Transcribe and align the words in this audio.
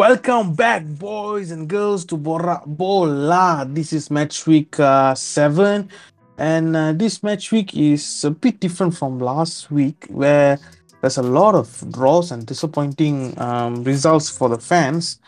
Welcome 0.00 0.54
back, 0.54 0.86
boys 0.86 1.50
and 1.50 1.68
girls, 1.68 2.06
to 2.06 2.16
Bora 2.16 2.62
Bola. 2.64 3.66
This 3.68 3.92
is 3.92 4.10
match 4.10 4.46
week 4.46 4.80
uh, 4.80 5.14
seven, 5.14 5.90
and 6.38 6.74
uh, 6.74 6.94
this 6.94 7.22
match 7.22 7.52
week 7.52 7.76
is 7.76 8.24
a 8.24 8.30
bit 8.30 8.60
different 8.60 8.96
from 8.96 9.18
last 9.18 9.70
week, 9.70 10.06
where 10.08 10.58
there's 11.02 11.18
a 11.18 11.22
lot 11.22 11.54
of 11.54 11.68
draws 11.92 12.32
and 12.32 12.46
disappointing 12.46 13.38
um, 13.38 13.84
results 13.84 14.30
for 14.30 14.48
the 14.48 14.56
fans. 14.56 15.20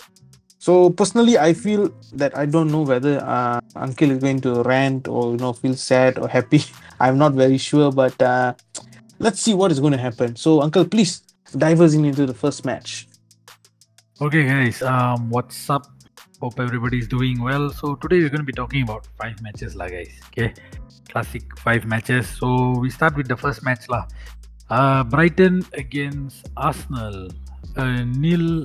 So 0.58 0.88
personally, 0.88 1.36
I 1.36 1.52
feel 1.52 1.92
that 2.14 2.34
I 2.34 2.46
don't 2.46 2.72
know 2.72 2.80
whether 2.80 3.22
uh, 3.22 3.60
Uncle 3.76 4.10
is 4.10 4.20
going 4.20 4.40
to 4.40 4.62
rant 4.62 5.06
or 5.06 5.32
you 5.32 5.36
know 5.36 5.52
feel 5.52 5.74
sad 5.74 6.18
or 6.18 6.28
happy. 6.28 6.64
I'm 6.98 7.18
not 7.18 7.34
very 7.34 7.58
sure, 7.58 7.92
but 7.92 8.16
uh, 8.22 8.54
let's 9.18 9.38
see 9.38 9.52
what 9.52 9.70
is 9.70 9.80
going 9.80 9.92
to 9.92 10.00
happen. 10.00 10.34
So, 10.36 10.62
Uncle, 10.62 10.86
please 10.86 11.20
dive 11.58 11.82
us 11.82 11.92
in 11.92 12.06
into 12.06 12.24
the 12.24 12.32
first 12.32 12.64
match. 12.64 13.06
Okay, 14.22 14.46
guys. 14.46 14.80
Um, 14.82 15.30
what's 15.30 15.68
up? 15.68 15.90
Hope 16.40 16.60
everybody's 16.60 17.08
doing 17.08 17.42
well. 17.42 17.70
So 17.70 17.96
today 17.96 18.20
we're 18.20 18.30
going 18.30 18.46
to 18.46 18.46
be 18.46 18.52
talking 18.52 18.84
about 18.84 19.02
five 19.18 19.42
matches, 19.42 19.74
lah, 19.74 19.88
guys. 19.90 20.14
Okay, 20.30 20.54
classic 21.10 21.42
five 21.58 21.86
matches. 21.86 22.30
So 22.30 22.78
we 22.78 22.86
start 22.86 23.16
with 23.16 23.26
the 23.26 23.34
first 23.34 23.64
match, 23.66 23.90
lah. 23.90 24.06
Uh, 24.70 25.02
Brighton 25.02 25.66
against 25.74 26.46
Arsenal. 26.56 27.34
Uh, 27.74 28.06
nil 28.14 28.62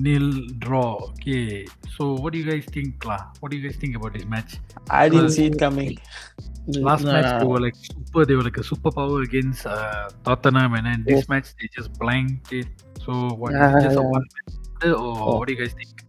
nil 0.00 0.32
draw. 0.56 1.12
Okay. 1.20 1.68
So 2.00 2.16
what 2.16 2.32
do 2.32 2.40
you 2.40 2.48
guys 2.48 2.64
think, 2.64 3.04
lah? 3.04 3.28
What 3.44 3.52
do 3.52 3.60
you 3.60 3.68
guys 3.68 3.76
think 3.76 3.92
about 3.92 4.16
this 4.16 4.24
match? 4.24 4.56
I 4.88 5.12
didn't 5.12 5.28
Well, 5.28 5.36
see 5.36 5.52
it 5.52 5.58
coming. 5.60 6.00
Last 6.80 7.04
match 7.04 7.28
they 7.40 7.44
were 7.44 7.60
like 7.60 7.76
super. 7.76 8.24
They 8.24 8.40
were 8.40 8.44
like 8.48 8.56
a 8.56 8.64
superpower 8.64 9.20
against 9.20 9.68
uh, 9.68 10.08
Tottenham, 10.24 10.80
and 10.80 10.88
then 10.88 11.04
this 11.04 11.28
match 11.28 11.52
they 11.60 11.68
just 11.76 11.92
blanked 12.00 12.56
it. 12.56 12.72
So 13.04 13.36
what? 13.36 13.52
it 13.52 13.60
just 13.84 13.84
Yeah, 13.84 14.00
yeah. 14.00 14.16
one 14.16 14.24
match 14.24 14.56
wonder, 14.56 14.67
or 14.84 14.94
Oh. 14.96 15.38
what 15.38 15.48
do 15.48 15.54
you 15.54 15.60
guys 15.62 15.72
think? 15.74 16.04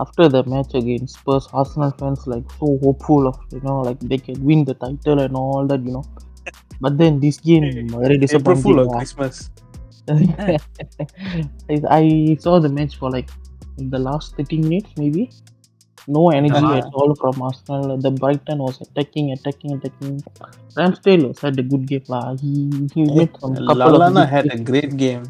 after 0.00 0.28
the 0.28 0.44
match 0.44 0.74
against 0.74 1.16
Spurs, 1.18 1.48
Arsenal 1.52 1.90
fans 1.98 2.24
like 2.32 2.44
so 2.60 2.78
hopeful 2.82 3.26
of 3.26 3.36
you 3.52 3.60
know 3.64 3.80
like 3.80 3.98
they 4.00 4.18
can 4.18 4.36
win 4.44 4.64
the 4.64 4.74
title 4.74 5.18
and 5.20 5.34
all 5.34 5.66
that 5.66 5.82
you 5.84 5.92
know. 5.92 6.04
But 6.80 6.96
then 6.98 7.18
this 7.18 7.38
game 7.38 7.64
very 7.88 8.14
April 8.14 8.18
disappointing. 8.24 8.62
Fool 8.62 8.80
or 8.80 8.84
lah. 8.86 8.98
Christmas. 8.98 9.50
I 11.90 12.36
saw 12.40 12.58
the 12.60 12.68
match 12.68 12.96
for 12.96 13.10
like 13.10 13.28
the 13.76 13.98
last 13.98 14.36
30 14.36 14.58
minutes 14.58 14.90
maybe. 14.96 15.30
No 16.06 16.30
energy 16.30 16.54
Uh-huh. 16.56 16.78
at 16.78 16.88
all 16.94 17.14
from 17.16 17.42
Arsenal. 17.42 17.98
The 17.98 18.10
Brighton 18.10 18.58
was 18.58 18.80
attacking, 18.80 19.32
attacking, 19.32 19.72
attacking. 19.76 20.22
Ramsdale 20.78 21.38
had 21.40 21.58
a 21.58 21.62
good 21.62 21.84
game 21.86 22.04
lah. 22.08 22.34
He 22.40 22.70
he 22.94 23.04
made 23.18 23.34
some 23.42 23.52
couple 23.56 23.76
Lallana 23.76 24.22
of 24.24 24.30
had 24.36 24.46
a 24.54 24.58
great 24.70 24.96
game. 24.96 25.24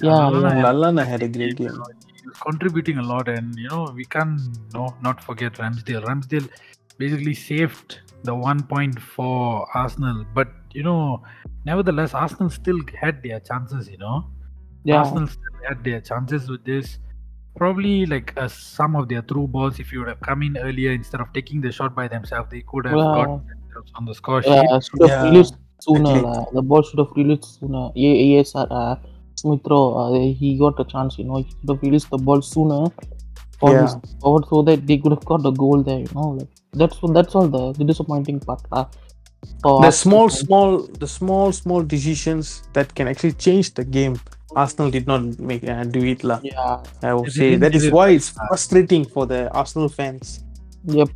yeah, 0.00 0.22
Lallana 0.30 0.54
yeah. 0.56 0.64
Lallana 0.70 1.04
had 1.04 1.22
a 1.22 1.28
great 1.28 1.56
game. 1.60 1.76
Know, 2.32 2.48
he 2.48 2.68
was 2.68 2.70
contributing 2.82 2.98
a 2.98 3.02
lot, 3.02 3.28
and 3.28 3.58
you 3.58 3.68
know 3.68 3.92
we 3.94 4.04
can't 4.04 4.40
no 4.74 4.94
not 5.02 5.22
forget 5.24 5.54
Ramsdale. 5.54 6.04
Ramsdale 6.04 6.48
basically 6.98 7.34
saved 7.34 8.00
the 8.24 8.34
one 8.34 8.62
point 8.62 9.00
for 9.00 9.66
Arsenal, 9.74 10.24
but 10.34 10.48
you 10.72 10.82
know, 10.82 11.22
nevertheless, 11.64 12.14
Arsenal 12.14 12.50
still 12.50 12.78
had 13.00 13.22
their 13.22 13.40
chances. 13.40 13.88
You 13.88 13.98
know, 13.98 14.24
yeah. 14.84 14.98
Arsenal 14.98 15.26
still 15.28 15.68
had 15.68 15.84
their 15.84 16.00
chances 16.00 16.48
with 16.48 16.64
this. 16.64 16.98
Probably 17.54 18.06
like 18.06 18.32
uh, 18.38 18.48
some 18.48 18.96
of 18.96 19.08
their 19.08 19.22
through 19.22 19.48
balls, 19.48 19.78
if 19.78 19.92
you 19.92 19.98
would 20.00 20.08
have 20.08 20.20
come 20.20 20.42
in 20.42 20.56
earlier 20.56 20.92
instead 20.92 21.20
of 21.20 21.32
taking 21.34 21.60
the 21.60 21.70
shot 21.70 21.94
by 21.94 22.08
themselves, 22.08 22.50
they 22.50 22.62
could 22.62 22.86
have 22.86 22.96
Yeah. 22.96 23.14
got 23.14 23.46
themselves 23.46 23.92
on 23.94 24.04
the 24.06 24.14
score 24.14 24.42
sheet. 24.42 24.50
Yeah, 24.50 24.80
should 24.80 25.02
have 25.02 25.10
Yeah, 25.10 25.22
released 25.30 25.54
sooner. 25.80 26.46
The 26.52 26.62
ball 26.62 26.82
should 26.82 26.98
have 26.98 27.10
released 27.14 27.60
sooner. 27.60 27.90
A- 27.94 28.40
ASR, 28.40 28.66
uh, 28.70 28.96
Smith 29.42 29.60
Rowe, 29.74 29.90
uh, 30.02 30.18
he 30.42 30.56
got 30.64 30.78
a 30.84 30.84
chance, 30.94 31.18
you 31.18 31.24
know, 31.24 31.38
he 31.42 31.44
should 31.50 31.70
have 31.74 31.82
released 31.82 32.10
the 32.10 32.18
ball 32.28 32.42
sooner 32.54 32.82
for 33.60 33.70
Yeah. 33.72 33.82
his 33.82 33.96
forward 34.20 34.44
so 34.50 34.62
that 34.68 34.86
they 34.90 34.98
could 34.98 35.12
have 35.16 35.24
got 35.32 35.42
the 35.48 35.54
goal 35.64 35.82
there, 35.88 36.00
you 36.04 36.12
know. 36.14 36.28
Like 36.40 36.48
that's 36.82 36.98
that's 37.18 37.34
all 37.34 37.48
the, 37.56 37.64
the 37.80 37.84
disappointing 37.92 38.40
part. 38.40 38.62
Uh, 38.72 38.84
for 39.62 39.74
The 39.82 39.90
small, 39.90 40.28
fans. 40.28 40.40
small, 40.40 40.70
the 41.04 41.08
small, 41.08 41.52
small 41.52 41.82
decisions 41.82 42.62
that 42.72 42.94
can 42.94 43.08
actually 43.08 43.32
change 43.46 43.74
the 43.74 43.84
game. 43.98 44.16
Arsenal 44.54 44.90
did 44.90 45.06
not 45.06 45.22
make 45.50 45.62
uh, 45.74 45.82
do 45.84 46.00
it, 46.12 46.22
lah. 46.30 46.38
Yeah. 46.42 46.82
I 47.02 47.14
would 47.14 47.32
say 47.32 47.56
that 47.56 47.74
is 47.74 47.90
why 47.90 48.06
it's 48.16 48.28
frustrating 48.48 49.04
for 49.14 49.24
the 49.26 49.40
Arsenal 49.62 49.88
fans. 49.88 50.44
Yep. 50.84 51.08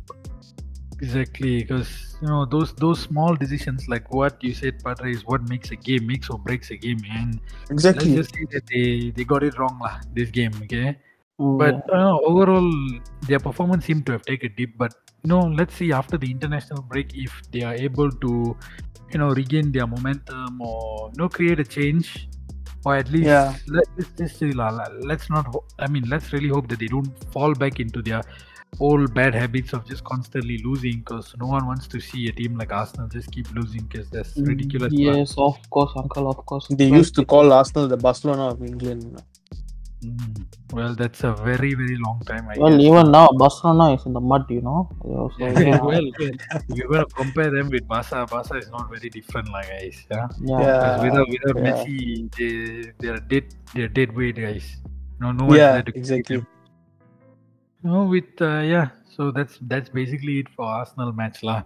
Exactly, 0.99 1.61
because 1.61 2.17
you 2.21 2.27
know 2.27 2.45
those 2.45 2.73
those 2.73 2.99
small 3.01 3.35
decisions, 3.35 3.87
like 3.87 4.11
what 4.11 4.43
you 4.43 4.53
said, 4.53 4.83
Padre, 4.83 5.11
is 5.13 5.25
what 5.25 5.47
makes 5.47 5.69
a 5.71 5.75
game, 5.75 6.07
makes 6.07 6.29
or 6.29 6.39
breaks 6.39 6.71
a 6.71 6.77
game. 6.77 7.01
And 7.11 7.39
Exactly. 7.69 7.95
let's 7.99 8.13
just 8.13 8.33
say 8.33 8.45
that 8.51 8.63
they 8.71 9.11
they 9.15 9.23
got 9.23 9.43
it 9.43 9.57
wrong, 9.59 9.79
lah, 9.79 9.99
this 10.13 10.31
game. 10.31 10.53
Okay, 10.63 10.97
Mm, 11.39 11.81
but 11.81 11.85
uh, 11.93 12.17
overall, 12.25 12.71
their 13.27 13.39
performance 13.39 13.85
seemed 13.85 14.05
to 14.07 14.11
have 14.13 14.23
taken 14.25 14.51
a 14.51 14.55
dip. 14.55 14.77
But 14.77 14.93
you 15.23 15.29
know, 15.29 15.41
let's 15.47 15.75
see 15.75 15.91
after 15.91 16.17
the 16.17 16.31
international 16.31 16.81
break 16.81 17.13
if 17.15 17.41
they 17.51 17.61
are 17.61 17.75
able 17.75 18.09
to, 18.11 18.57
you 19.11 19.19
know, 19.19 19.29
regain 19.29 19.71
their 19.71 19.85
momentum 19.87 20.61
or 20.61 21.09
you 21.13 21.17
know 21.17 21.29
create 21.29 21.59
a 21.59 21.63
change, 21.63 22.27
or 22.85 22.95
at 22.95 23.09
least 23.11 23.37
Yeah. 23.45 23.55
let, 23.67 23.85
let's 23.97 24.11
just 24.17 24.37
say, 24.39 24.51
lah, 24.51 24.69
lah, 24.69 24.87
let's 25.01 25.29
not. 25.29 25.45
Ho- 25.53 25.65
I 25.79 25.87
mean, 25.87 26.09
let's 26.09 26.33
really 26.33 26.49
hope 26.49 26.67
that 26.69 26.79
they 26.79 26.87
don't 26.87 27.13
fall 27.33 27.53
back 27.53 27.79
into 27.79 28.01
their 28.01 28.23
old 28.79 29.13
bad 29.13 29.33
habits 29.33 29.73
of 29.73 29.85
just 29.87 30.03
constantly 30.03 30.57
losing 30.63 30.99
because 30.99 31.33
no 31.39 31.47
one 31.47 31.65
wants 31.65 31.87
to 31.87 31.99
see 31.99 32.27
a 32.27 32.31
team 32.31 32.57
like 32.57 32.71
Arsenal 32.71 33.07
just 33.07 33.31
keep 33.31 33.49
losing 33.55 33.83
because 33.85 34.09
that's 34.09 34.37
Mm, 34.37 34.47
ridiculous. 34.47 34.93
lah. 34.93 35.15
Yes, 35.15 35.33
of 35.37 35.57
course, 35.69 35.91
uncle, 35.95 36.29
of 36.29 36.45
course. 36.45 36.67
They 36.69 36.85
used 36.85 37.15
to 37.15 37.25
call 37.25 37.51
Arsenal 37.51 37.87
the 37.87 37.97
Barcelona 37.97 38.49
of 38.49 38.61
England. 38.61 39.23
Mm, 40.03 40.45
well, 40.73 40.93
that's 40.93 41.23
a 41.23 41.33
very 41.33 41.73
very 41.73 41.97
long 41.97 42.21
time. 42.29 42.47
I 42.47 42.57
Well, 42.61 42.77
guess. 42.77 42.85
even 42.85 43.09
now 43.11 43.29
Barcelona 43.33 43.95
is 43.95 44.05
in 44.05 44.13
the 44.13 44.21
mud, 44.21 44.45
you 44.49 44.61
know. 44.61 44.89
Yeah, 45.03 45.25
so, 45.33 45.37
Yeah, 45.41 45.65
yeah, 45.73 45.79
well, 45.81 46.05
well, 46.19 46.35
if 46.69 46.75
you're 46.77 46.87
gonna 46.87 47.05
compare 47.07 47.49
them 47.49 47.69
with 47.69 47.87
Barca, 47.87 48.27
Barca 48.29 48.57
is 48.61 48.69
not 48.69 48.91
very 48.91 49.09
different, 49.09 49.49
like 49.49 49.69
guys. 49.69 49.97
Yeah, 50.11 50.27
yeah. 50.45 50.61
Yeah. 50.61 51.01
without 51.01 51.27
without 51.33 51.57
yeah. 51.57 51.65
Messi, 51.65 52.29
they 52.37 52.93
they're 53.01 53.17
dead 53.33 53.45
they're 53.73 53.87
dead 53.89 54.15
weight, 54.15 54.35
guys. 54.37 54.69
No, 55.19 55.31
no 55.31 55.45
one's 55.49 55.57
Yeah, 55.57 55.71
there 55.73 55.83
to 55.89 55.91
keep 55.91 56.05
exactly. 56.05 56.37
them. 56.37 56.47
No, 57.87 58.03
with 58.03 58.41
uh, 58.41 58.59
yeah. 58.73 58.87
So 59.15 59.31
that's 59.31 59.57
that's 59.61 59.89
basically 59.89 60.39
it 60.39 60.49
for 60.55 60.65
Arsenal 60.65 61.13
match, 61.19 61.41
lah. 61.49 61.63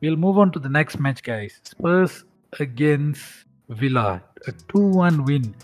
We'll 0.00 0.16
move 0.16 0.38
on 0.38 0.50
to 0.52 0.58
the 0.58 0.70
next 0.76 0.98
match, 0.98 1.22
guys. 1.22 1.60
Spurs 1.62 2.24
against 2.58 3.44
Villa, 3.68 4.22
a 4.48 4.52
two-one 4.72 5.24
win. 5.26 5.54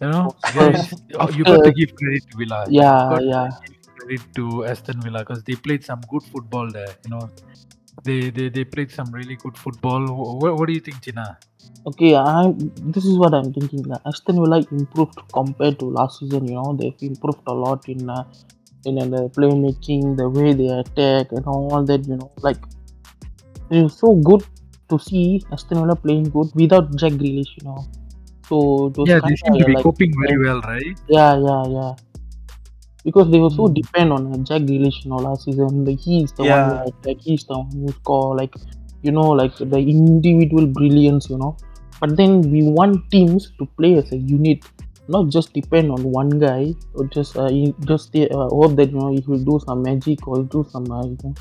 You 0.00 0.08
know, 0.08 0.34
guys, 0.54 0.94
you 1.36 1.44
got 1.44 1.62
to 1.64 1.72
give 1.72 1.94
credit 2.00 2.24
to 2.30 2.38
Villa. 2.38 2.64
Yeah, 2.70 3.20
yeah. 3.20 3.48
to 3.84 3.90
credit 3.98 4.22
to 4.36 4.64
Aston 4.64 5.02
Villa 5.02 5.20
because 5.20 5.42
they 5.44 5.56
played 5.66 5.84
some 5.84 6.00
good 6.08 6.22
football 6.22 6.72
there. 6.72 6.94
You 7.04 7.10
know, 7.10 7.28
they 8.02 8.30
they, 8.30 8.48
they 8.48 8.64
played 8.64 8.90
some 8.90 9.12
really 9.12 9.36
good 9.36 9.58
football. 9.64 10.06
What, 10.40 10.56
what 10.56 10.66
do 10.66 10.72
you 10.72 10.80
think, 10.80 11.02
China? 11.02 11.26
Okay, 11.92 12.14
I 12.16 12.54
this 12.96 13.04
is 13.04 13.18
what 13.18 13.34
I'm 13.34 13.52
thinking. 13.52 13.84
Aston 14.06 14.40
Villa 14.44 14.64
improved 14.70 15.20
compared 15.40 15.78
to 15.84 15.92
last 15.98 16.20
season. 16.20 16.48
You 16.48 16.56
know, 16.62 16.72
they've 16.80 17.02
improved 17.10 17.44
a 17.46 17.52
lot 17.52 17.86
in 17.96 18.08
uh, 18.08 18.24
in 18.84 18.98
uh, 18.98 19.06
the 19.06 19.30
playmaking, 19.36 20.16
the 20.16 20.28
way 20.28 20.52
they 20.54 20.68
attack, 20.68 21.32
and 21.32 21.46
all 21.46 21.84
that. 21.86 22.06
You 22.06 22.16
know, 22.16 22.32
like 22.42 22.58
it 23.70 23.82
was 23.82 23.98
so 23.98 24.14
good 24.28 24.42
to 24.90 24.98
see 24.98 25.42
Aston 25.52 25.78
Villa 25.80 25.96
playing 25.96 26.30
good 26.30 26.48
without 26.54 26.94
Jack 26.96 27.12
Grealish. 27.14 27.52
You 27.58 27.64
know, 27.64 27.88
so 28.48 28.90
Yeah, 29.04 29.20
they 29.20 29.34
seem 29.36 29.56
to 29.58 29.64
be 29.64 29.76
like 29.76 29.86
coping 29.86 30.12
very 30.20 30.38
well, 30.44 30.60
right? 30.62 30.98
yeah, 31.08 31.34
yeah, 31.38 31.64
yeah. 31.68 31.94
Because 33.04 33.30
they 33.30 33.38
were 33.38 33.50
so 33.50 33.68
Mm. 33.68 33.74
depend 33.74 34.12
on 34.12 34.32
uh, 34.32 34.38
Jack 34.44 34.62
Grealish, 34.62 35.04
you 35.04 35.10
know, 35.10 35.16
last 35.16 35.44
season. 35.44 35.84
Like 35.84 36.00
he's 36.00 36.32
the 36.32 36.44
Yeah. 36.44 36.46
one 36.46 36.64
who 36.64 36.78
attack, 36.82 37.16
he's 37.20 37.44
the 37.44 37.58
one 37.58 37.70
who 37.72 37.92
score, 37.92 38.36
like 38.36 38.54
you 39.02 39.12
know, 39.12 39.28
like 39.30 39.56
the 39.58 39.78
individual 39.78 40.66
brilliance, 40.66 41.28
you 41.30 41.38
know. 41.38 41.58
But 42.00 42.16
then 42.16 42.50
we 42.50 42.62
want 42.62 43.10
teams 43.10 43.52
to 43.58 43.66
play 43.78 43.94
as 43.96 44.10
a 44.12 44.16
unit, 44.16 44.60
not 45.10 45.28
just 45.28 45.52
depend 45.52 45.90
on 45.90 46.02
one 46.04 46.38
guy 46.38 46.74
or 46.94 47.04
just 47.06 47.36
uh, 47.36 47.48
you 47.50 47.74
just 47.84 48.14
uh, 48.16 48.48
hope 48.48 48.76
that 48.76 48.90
you 48.92 48.98
know 48.98 49.10
he 49.10 49.22
will 49.26 49.44
do 49.52 49.60
some 49.66 49.82
magic 49.82 50.26
or 50.28 50.42
do 50.44 50.64
some 50.70 50.90
uh, 50.90 51.04
you 51.04 51.18
know, 51.24 51.34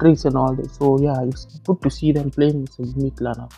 tricks 0.00 0.24
and 0.24 0.36
all 0.36 0.54
that. 0.56 0.70
So 0.74 0.98
yeah, 1.00 1.22
it's 1.22 1.60
good 1.66 1.82
to 1.82 1.90
see 1.90 2.12
them 2.12 2.30
playing 2.30 2.66
as 2.68 2.78
a 2.78 2.88
unit, 2.88 3.20
lah. 3.20 3.48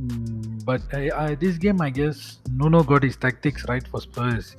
Mm, 0.00 0.64
but 0.64 0.82
I, 0.92 1.10
I, 1.16 1.34
this 1.34 1.56
game, 1.56 1.80
I 1.80 1.90
guess 1.90 2.38
Nuno 2.50 2.82
got 2.82 3.02
his 3.02 3.16
tactics 3.16 3.64
right 3.68 3.86
for 3.88 4.00
Spurs. 4.00 4.56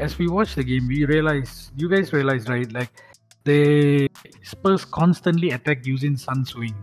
As 0.00 0.18
we 0.18 0.28
watch 0.28 0.54
the 0.54 0.64
game, 0.64 0.88
we 0.88 1.04
realize, 1.04 1.70
you 1.76 1.88
guys 1.88 2.12
realize, 2.12 2.48
right? 2.48 2.70
Like 2.72 2.90
they 3.44 4.08
Spurs 4.42 4.84
constantly 4.84 5.50
attack 5.50 5.86
using 5.86 6.16
Son 6.16 6.44
swing. 6.44 6.74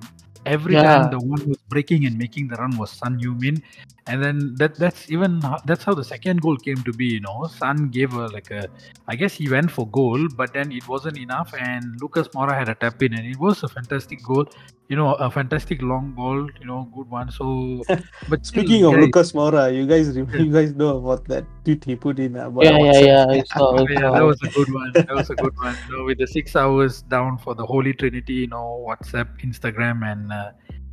Every 0.46 0.74
Yeah. 0.74 0.84
time 0.84 1.10
the 1.12 1.20
one 1.20 1.48
was 1.48 1.58
breaking 1.70 2.06
and 2.06 2.18
making 2.18 2.48
the 2.50 2.56
run 2.56 2.78
was 2.78 2.92
Son 2.92 3.18
Heung-min, 3.20 3.62
and 4.08 4.22
then 4.24 4.56
that 4.60 4.76
that's 4.76 5.10
even 5.10 5.40
that's 5.66 5.84
how 5.84 5.94
the 5.94 6.04
second 6.04 6.42
goal 6.42 6.58
came 6.58 6.84
to 6.84 6.92
be. 6.92 7.06
You 7.06 7.22
know, 7.22 7.48
Son 7.48 7.90
gave 7.90 8.14
a 8.14 8.28
like 8.28 8.52
a, 8.52 8.68
I 9.08 9.16
guess 9.16 9.34
he 9.34 9.50
went 9.50 9.72
for 9.72 9.88
goal, 9.88 10.28
but 10.36 10.54
then 10.54 10.72
it 10.72 10.88
wasn't 10.88 11.18
enough, 11.18 11.54
and 11.60 11.86
Lucas 12.02 12.28
Moura 12.30 12.58
had 12.58 12.68
a 12.70 12.76
tap 12.76 13.02
in, 13.04 13.14
and 13.14 13.26
it 13.26 13.40
was 13.40 13.64
a 13.64 13.70
fantastic 13.70 14.22
goal. 14.24 14.46
You 14.90 14.98
know, 14.98 15.14
a 15.16 15.32
fantastic 15.32 15.82
long 15.82 16.12
ball. 16.12 16.50
You 16.60 16.66
know, 16.66 16.92
good 16.94 17.10
one. 17.10 17.32
So, 17.32 17.82
but 18.28 18.46
still, 18.46 18.64
Speaking 18.64 18.84
of 18.84 18.92
guys, 18.94 19.02
Lucas 19.02 19.32
Moura, 19.32 19.74
you 19.74 19.88
guys 19.88 20.16
you 20.16 20.52
guys 20.52 20.76
know 20.76 20.98
about 20.98 21.24
that. 21.30 21.46
tweet 21.64 21.86
he 21.86 21.96
put 21.96 22.20
in. 22.20 22.36
Uh, 22.36 22.48
about 22.48 22.64
Yeah, 22.66 22.78
yeah, 22.78 22.92
WhatsApp. 22.92 23.06
yeah. 23.08 23.26
I 23.32 23.44
saw, 23.58 23.78
I 23.80 23.92
Yeah, 23.94 24.12
that 24.12 24.26
was 24.26 24.42
a 24.44 24.50
good 24.50 24.74
one. 24.74 24.92
That 24.94 25.16
was 25.16 25.30
a 25.30 25.36
good 25.36 25.56
one. 25.58 25.78
You 25.88 25.98
know, 25.98 26.04
with 26.04 26.18
the 26.18 26.28
six 26.28 26.56
hours 26.56 27.02
down 27.04 27.38
for 27.38 27.56
the 27.56 27.66
Holy 27.66 27.94
Trinity, 27.94 28.34
you 28.34 28.48
know, 28.48 28.86
WhatsApp, 28.88 29.30
Instagram, 29.42 30.04
and 30.12 30.32
uh, 30.34 30.50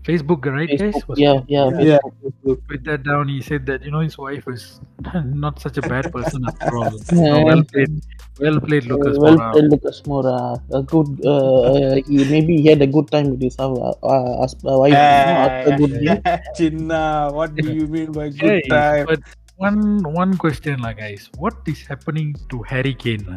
Facebook, 0.08 0.44
right, 0.48 0.68
guys? 0.82 0.96
Was- 1.08 1.20
Yeah, 1.20 1.40
yeah, 1.54 1.68
Yeah. 1.78 1.98
Facebook, 2.04 2.14
Facebook. 2.24 2.58
With 2.72 2.82
that 2.88 3.02
down, 3.08 3.28
he 3.28 3.40
said 3.48 3.64
that 3.70 3.84
you 3.84 3.92
know 3.94 4.00
his 4.00 4.16
wife 4.16 4.48
is 4.48 4.80
not 5.44 5.60
such 5.64 5.76
a 5.76 5.84
bad 5.84 6.08
person 6.12 6.44
after 6.52 6.72
all. 6.80 6.94
You 7.12 7.20
Yeah. 7.20 7.32
know, 7.36 7.42
well 7.50 7.62
played, 7.72 7.92
well 8.40 8.58
played, 8.68 8.84
Lucas. 8.92 9.16
Uh, 9.16 9.20
well 9.24 9.36
Moura. 9.36 9.52
played, 9.52 9.68
Lucas 9.74 9.98
Moura. 10.12 10.36
A 10.72 10.80
good. 10.94 11.10
Uh, 11.24 11.60
uh, 11.72 11.94
he 12.08 12.24
maybe 12.32 12.56
he 12.62 12.66
had 12.72 12.80
a 12.80 12.90
good 12.96 13.12
time 13.16 13.28
with 13.36 13.44
his 13.48 13.56
uh, 13.60 13.68
uh, 13.68 14.32
hus- 14.44 14.56
uh, 14.64 14.76
wife. 14.84 14.96
you 14.96 15.04
know, 15.28 15.44
after 15.48 15.70
good 15.82 15.94
game. 16.00 16.20
Chinna, 16.56 17.04
what 17.40 17.54
do 17.54 17.68
you 17.80 17.86
mean 17.96 18.12
by 18.20 18.28
good 18.32 18.64
Guys, 18.64 18.72
time? 18.72 19.04
but 19.12 19.20
one 19.60 19.80
one 20.22 20.32
question, 20.40 20.80
lah, 20.80 20.96
guys. 20.96 21.28
What 21.36 21.60
is 21.68 21.84
happening 21.92 22.32
to 22.48 22.64
Harry 22.72 22.96
Kane? 22.96 23.28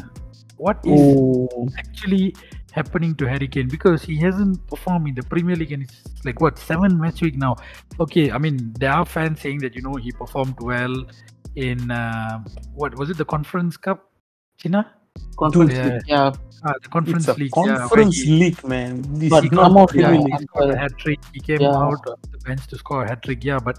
What 0.55 0.79
is 0.87 0.95
Oh, 0.95 1.67
actually 1.75 2.31
happening 2.79 3.13
to 3.19 3.25
Harry 3.31 3.47
Kane 3.47 3.67
because 3.67 4.01
he 4.09 4.15
hasn't 4.25 4.55
performed 4.67 5.07
in 5.09 5.15
the 5.15 5.23
Premier 5.33 5.55
League 5.55 5.71
and 5.75 5.83
it's 5.83 6.25
like 6.25 6.39
what 6.41 6.57
seven 6.57 6.99
match 7.03 7.21
week 7.21 7.37
now. 7.37 7.55
Okay, 7.99 8.31
I 8.31 8.37
mean 8.45 8.73
there 8.79 8.91
are 8.91 9.05
fans 9.05 9.39
saying 9.45 9.59
that 9.59 9.75
you 9.75 9.81
know 9.87 9.95
he 10.05 10.11
performed 10.23 10.57
well 10.59 10.95
in 11.55 11.91
uh, 11.91 12.43
what 12.73 12.95
was 12.97 13.09
it 13.11 13.17
the 13.17 13.25
Conference 13.35 13.77
Cup, 13.77 13.99
China? 14.57 14.83
conference 15.37 15.73
yeah. 15.73 15.85
league, 15.93 16.01
yeah. 16.07 16.31
Ah, 16.65 16.73
the 16.81 16.89
Conference 16.89 17.27
League. 17.41 17.51
yeah, 17.55 17.77
conference 17.77 18.17
he- 18.21 18.31
league, 18.41 18.61
man. 18.73 19.01
This 19.19 19.29
But 19.29 19.49
come 19.51 19.77
out, 19.77 19.93
yeah, 19.93 20.11
he 20.13 20.37
scored 20.45 20.69
a 20.69 20.73
after- 20.73 20.77
hat 20.83 20.91
trick. 20.97 21.19
He 21.33 21.39
came 21.47 21.61
Yeah. 21.61 21.85
out 21.87 22.01
of 22.13 22.17
the 22.31 22.39
bench 22.45 22.65
to 22.71 22.77
score 22.83 23.03
a 23.03 23.07
hat 23.09 23.21
trick. 23.25 23.43
Yeah, 23.49 23.59
but 23.67 23.77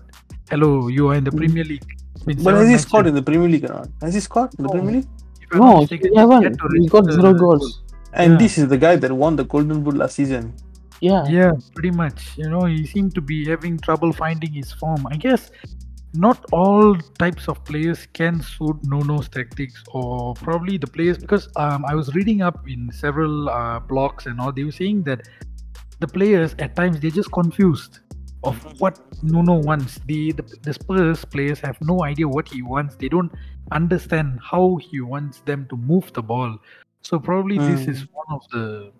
hello, 0.51 0.89
you 0.97 1.09
are 1.09 1.17
in 1.21 1.25
the 1.25 1.33
Premier 1.41 1.65
League. 1.65 1.87
But 2.45 2.55
has 2.61 2.69
he 2.75 2.79
scored 2.79 3.07
in 3.11 3.15
the 3.21 3.23
Premier 3.31 3.49
League 3.55 3.65
or 3.69 3.75
not? 3.79 3.89
Has 4.03 4.15
he 4.15 4.21
scored 4.21 4.51
in 4.59 4.63
the. 4.65 4.71
Premier 4.75 4.93
League? 4.99 5.09
If 5.43 5.49
I'm 5.53 5.59
not 5.59 5.91
No, 5.91 5.97
he 6.03 6.17
haven't. 6.21 6.61
He 6.83 6.89
got 6.89 7.05
zero 7.17 7.33
goals. 7.45 7.83
And 8.15 8.33
Yeah. 8.33 8.39
this 8.39 8.59
is 8.59 8.69
the 8.69 8.79
guy 8.79 8.97
that 8.97 9.13
won 9.13 9.37
the 9.37 9.45
Golden 9.45 9.83
Boot 9.83 9.97
last 9.97 10.15
season. 10.17 10.55
Yeah. 11.01 11.25
Yeah, 11.29 11.53
pretty 11.75 11.91
much. 11.91 12.37
You 12.39 12.49
know, 12.49 12.65
he 12.65 12.87
seemed 12.87 13.15
to 13.17 13.21
be 13.21 13.45
having 13.47 13.79
trouble 13.79 14.13
finding 14.13 14.53
his 14.53 14.73
form. 14.73 15.07
I 15.11 15.17
guess 15.17 15.51
not 16.15 16.45
all 16.53 16.97
types 17.19 17.49
of 17.49 17.65
players 17.65 18.07
can 18.13 18.41
suit 18.41 18.77
Nuno's 18.85 19.29
tactics, 19.29 19.83
or 19.93 20.35
probably 20.35 20.79
the 20.79 20.87
players 20.87 21.19
because 21.19 21.49
um, 21.57 21.85
I 21.87 21.95
was 21.95 22.15
reading 22.15 22.41
up 22.41 22.69
in 22.69 22.91
several 22.93 23.49
uh, 23.51 23.81
blogs 23.81 24.27
and 24.27 24.41
all. 24.41 24.53
They 24.53 24.65
were 24.65 24.73
saying 24.73 25.03
that 25.05 25.29
the 25.99 26.07
players 26.07 26.55
at 26.61 26.77
times 26.77 27.01
they're 27.01 27.11
just 27.11 27.33
confused 27.33 27.99
of 28.45 28.57
what 28.81 29.01
Nuno 29.23 29.55
wants. 29.59 29.99
The, 30.07 30.33
the 30.33 30.45
the 30.63 30.75
Spurs 30.75 31.25
players 31.25 31.59
have 31.61 31.79
no 31.81 32.05
idea 32.05 32.29
what 32.29 32.49
he 32.49 32.63
wants. 32.63 32.95
They 32.95 33.09
don't 33.09 33.33
understand 33.73 34.39
how 34.43 34.77
he 34.77 35.01
wants 35.01 35.41
them 35.41 35.67
to 35.71 35.77
move 35.77 36.13
the 36.13 36.23
ball. 36.23 36.59
So 37.05 37.19
probably 37.21 37.59
this 37.59 37.87
Hmm. 37.87 37.89
is 37.89 38.07
one 38.13 38.27
of 38.31 38.43
the 38.53 38.93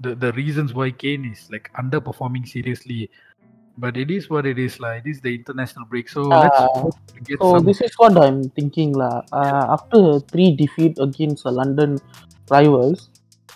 the, 0.00 0.14
the 0.16 0.32
reasons 0.32 0.74
why 0.74 0.90
Kane 0.90 1.24
is 1.24 1.48
like 1.50 1.70
underperforming 1.78 2.48
seriously. 2.48 3.10
But 3.78 3.96
it 3.96 4.10
is 4.10 4.28
what 4.30 4.46
it 4.46 4.58
is 4.58 4.80
like. 4.80 5.06
It 5.06 5.10
is 5.10 5.20
the 5.20 5.34
international 5.34 5.86
break. 5.86 6.08
So 6.08 6.32
let's 6.32 6.60
Uh, 6.60 6.82
hope 6.82 6.96
get 7.24 7.42
So 7.42 7.46
some 7.46 7.66
this 7.68 7.80
is 7.82 7.92
what 7.98 8.16
I'm 8.16 8.48
thinking 8.56 8.92
lah. 8.94 9.26
Uh, 9.32 9.76
after 9.76 10.20
three 10.32 10.54
defeat 10.56 10.96
against 11.00 11.44
the 11.44 11.52
London 11.52 11.98
rivals, 12.50 13.10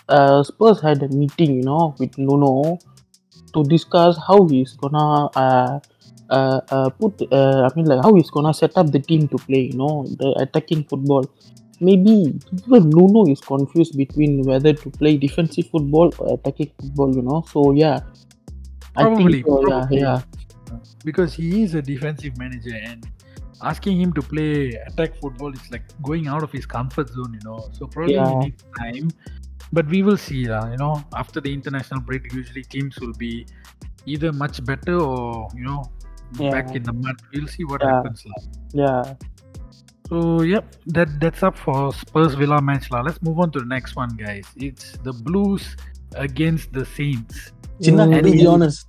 uh, 0.09 0.43
Spurs 0.43 0.81
had 0.81 1.01
a 1.03 1.09
meeting, 1.09 1.57
you 1.61 1.65
know, 1.65 1.95
with 1.99 2.13
Nuno 2.17 2.77
to 3.53 3.59
discuss 3.65 4.17
how 4.27 4.45
he's 4.47 4.73
gonna 4.77 5.31
uh, 5.33 5.79
uh, 6.29 6.59
uh, 6.69 6.89
put. 6.99 7.21
Uh, 7.31 7.65
I 7.65 7.69
mean, 7.75 7.87
like 7.87 8.03
how 8.03 8.13
he's 8.15 8.29
gonna 8.29 8.53
set 8.53 8.75
up 8.77 8.91
the 8.91 8.99
team 9.01 9.27
to 9.31 9.37
play, 9.39 9.71
you 9.71 9.77
know, 9.79 10.05
the 10.19 10.35
attacking 10.43 10.83
football. 10.85 11.25
Maybe 11.79 12.39
even 12.67 12.89
Nuno 12.89 13.27
is 13.31 13.39
confused 13.39 13.95
between 13.97 14.43
whether 14.43 14.73
to 14.73 14.89
play 14.89 15.17
defensive 15.17 15.67
football 15.69 16.11
or 16.17 16.33
attacking 16.35 16.71
football, 16.81 17.15
you 17.15 17.21
know. 17.21 17.43
So 17.51 17.71
yeah, 17.71 17.99
I 18.95 19.03
Probably, 19.03 19.43
think 19.43 19.45
so, 19.47 19.61
yeah, 19.61 19.67
probably. 19.67 19.99
yeah. 19.99 20.21
because 21.05 21.33
he 21.33 21.63
is 21.63 21.75
a 21.75 21.81
defensive 21.81 22.37
manager 22.37 22.75
and 22.75 23.07
asking 23.61 23.99
him 24.01 24.11
to 24.13 24.21
play 24.21 24.73
attack 24.87 25.15
football 25.21 25.53
is 25.53 25.71
like 25.71 25.83
going 26.03 26.27
out 26.27 26.43
of 26.43 26.51
his 26.51 26.65
comfort 26.65 27.09
zone, 27.09 27.33
you 27.33 27.39
know. 27.45 27.69
So 27.71 27.87
probably 27.87 28.15
Yeah. 28.15 28.29
he 28.29 28.35
needs 28.35 28.63
time. 28.77 29.11
But 29.73 29.87
we 29.87 30.01
will 30.01 30.17
see, 30.17 30.49
uh, 30.49 30.67
you 30.71 30.77
know, 30.77 31.03
after 31.15 31.41
the 31.41 31.53
international 31.53 32.01
break, 32.01 32.33
usually 32.33 32.63
teams 32.63 32.99
will 32.99 33.13
be 33.13 33.45
either 34.05 34.31
much 34.31 34.63
better 34.65 34.97
or, 34.99 35.49
you 35.55 35.63
know, 35.63 35.83
back 36.51 36.75
in 36.75 36.83
the 36.83 36.93
mud. 36.93 37.15
We'll 37.33 37.47
see 37.47 37.63
what 37.65 37.81
Yeah. 37.81 37.95
happens. 37.95 38.25
Yeah. 38.73 39.15
So 40.09 40.41
yep, 40.41 40.75
that 40.87 41.09
that's 41.19 41.43
up 41.43 41.57
for 41.57 41.93
Spurs 41.93 42.33
Villa 42.35 42.61
match 42.61 42.89
lah. 42.91 43.01
Let's 43.01 43.21
move 43.21 43.39
on 43.39 43.51
to 43.51 43.59
the 43.59 43.65
next 43.65 43.95
one, 43.95 44.15
guys. 44.15 44.45
It's 44.55 44.93
the 45.03 45.11
Blues 45.11 45.75
against 46.15 46.71
the 46.71 46.85
Saints. 46.85 47.51
Chinna, 47.81 48.07
Mm. 48.07 48.23
do 48.23 48.31
the 48.31 48.47
honors. 48.47 48.85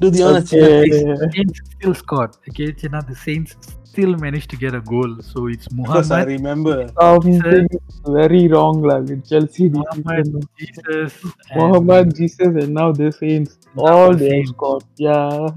Do 0.00 0.10
the 0.10 0.22
honors, 0.22 0.50
Chinna. 0.50 0.70
Okay. 0.80 1.30
Saints 1.36 1.60
still 1.76 1.94
scored. 1.94 2.32
Okay, 2.48 2.72
China, 2.72 3.02
the 3.06 3.14
Saints 3.14 3.54
still 3.84 4.16
managed 4.16 4.48
to 4.50 4.56
get 4.56 4.74
a 4.74 4.80
goal. 4.80 5.20
So 5.20 5.46
it's 5.48 5.68
Muhammad. 5.70 6.08
Because 6.08 6.10
I 6.10 6.22
remember. 6.24 6.76
Something 6.98 7.68
very 8.08 8.48
wrong 8.48 8.80
lah 8.82 9.00
with 9.00 9.28
Chelsea. 9.28 9.68
Muhammad, 9.68 10.24
season. 10.24 10.42
Jesus, 10.58 11.12
and- 11.50 11.60
Mohamed 11.60 12.16
Jesus 12.16 12.52
and 12.64 12.72
now 12.80 12.90
the 12.92 13.12
Saints. 13.12 13.58
All 13.76 14.10
the 14.12 14.16
they 14.24 14.30
Saints. 14.30 14.50
scored. 14.56 14.84
Yeah. 14.96 15.48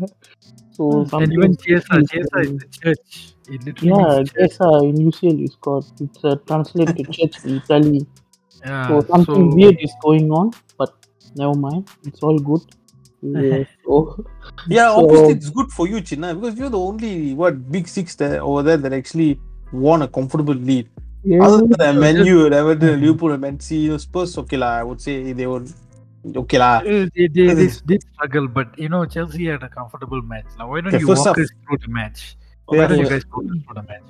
So 0.75 0.83
and 1.13 1.31
even 1.33 1.56
Chiesa. 1.57 1.94
is 2.01 2.10
Chiesa 2.12 2.38
is 2.45 2.51
the 2.62 2.68
church. 2.80 3.10
It 3.54 3.63
literally 3.66 3.89
Yeah, 3.92 4.18
means. 4.18 4.31
Chiesa 4.33 4.69
in 4.89 4.95
UCL 5.10 5.38
is 5.45 5.51
scored. 5.54 5.86
It's 6.01 6.24
uh, 6.24 6.36
translated 6.48 6.98
to 6.98 7.04
church 7.18 7.36
in 7.45 7.56
Italy. 7.62 8.01
Yeah, 8.66 8.88
So 8.88 9.01
something 9.12 9.51
so- 9.51 9.56
weird 9.56 9.77
is 9.80 9.94
going 10.04 10.31
on, 10.31 10.51
but 10.77 10.92
never 11.36 11.54
mind. 11.68 11.88
It's 12.06 12.22
all 12.24 12.39
good. 12.39 12.62
Yeah, 13.25 13.63
so 13.83 14.24
Yeah, 14.68 14.89
So- 14.94 15.04
obviously 15.04 15.33
it's 15.38 15.50
good 15.50 15.69
for 15.77 15.88
you, 15.88 15.98
Chinna, 16.10 16.33
because 16.39 16.57
you're 16.60 16.69
the 16.69 16.77
only 16.89 17.33
what 17.33 17.72
big 17.72 17.88
six 17.88 18.16
there 18.16 18.42
over 18.44 18.62
there 18.68 18.77
that 18.77 18.94
actually 18.94 19.39
won 19.72 20.01
a 20.04 20.07
comfortable 20.07 20.54
lead. 20.54 20.89
yeah, 21.24 21.42
Other 21.45 21.66
than 21.81 22.00
Man 22.00 22.18
U, 22.25 22.36
Everton. 22.54 23.01
Liverpool, 23.06 23.31
and 23.31 23.42
Man 23.42 23.60
City, 23.60 23.81
you 23.86 23.92
know, 23.94 23.98
Spurs, 23.98 24.38
okay 24.44 24.57
lah. 24.57 24.74
I 24.81 24.83
would 24.83 25.01
say 25.01 25.33
they 25.33 25.48
were 25.48 25.63
okay 26.33 26.57
lah. 26.57 26.81
Uh, 26.81 27.06
they, 27.16 27.27
they, 27.27 27.54
they 27.54 27.69
did 27.86 28.01
struggle, 28.13 28.48
but 28.48 28.68
you 28.80 28.89
know 28.89 29.06
Chelsea 29.06 29.45
had 29.45 29.62
a 29.63 29.69
comfortable 29.69 30.22
match. 30.22 30.45
Now, 30.57 30.69
why 30.69 30.81
don't 30.81 30.94
Okay, 30.94 31.00
you 31.04 31.07
first 31.07 31.25
walk 31.25 31.38
up- 31.38 31.44
us 31.44 31.50
through 31.68 31.77
the 31.86 31.92
match? 31.92 32.38
Why 32.66 32.77
Yeah, 32.77 32.88
don't 32.88 32.98
you 33.00 33.04
yeah. 33.06 33.10
guys 33.19 33.24
go 33.25 33.42
through 33.42 33.75
the 33.75 33.83
match? 33.83 34.10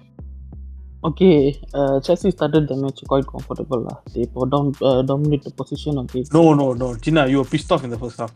okay. 1.04 1.60
Uh, 1.74 2.00
Chelsea 2.02 2.32
started 2.32 2.68
the 2.68 2.76
match 2.76 3.04
quite 3.08 3.28
comfortable 3.28 3.82
lah. 3.84 3.98
They 4.14 4.26
were 4.34 4.48
dom- 4.48 4.74
uh, 4.82 5.02
dominate 5.04 5.44
the 5.44 5.52
position 5.52 5.98
of 5.98 6.08
the 6.10 6.26
No, 6.34 6.54
no, 6.54 6.74
no, 6.74 6.96
Chinna, 6.96 7.30
you 7.30 7.38
were 7.44 7.46
pissed 7.46 7.72
off 7.72 7.84
in 7.84 7.90
the 7.92 7.98
first 8.00 8.18
half. 8.20 8.34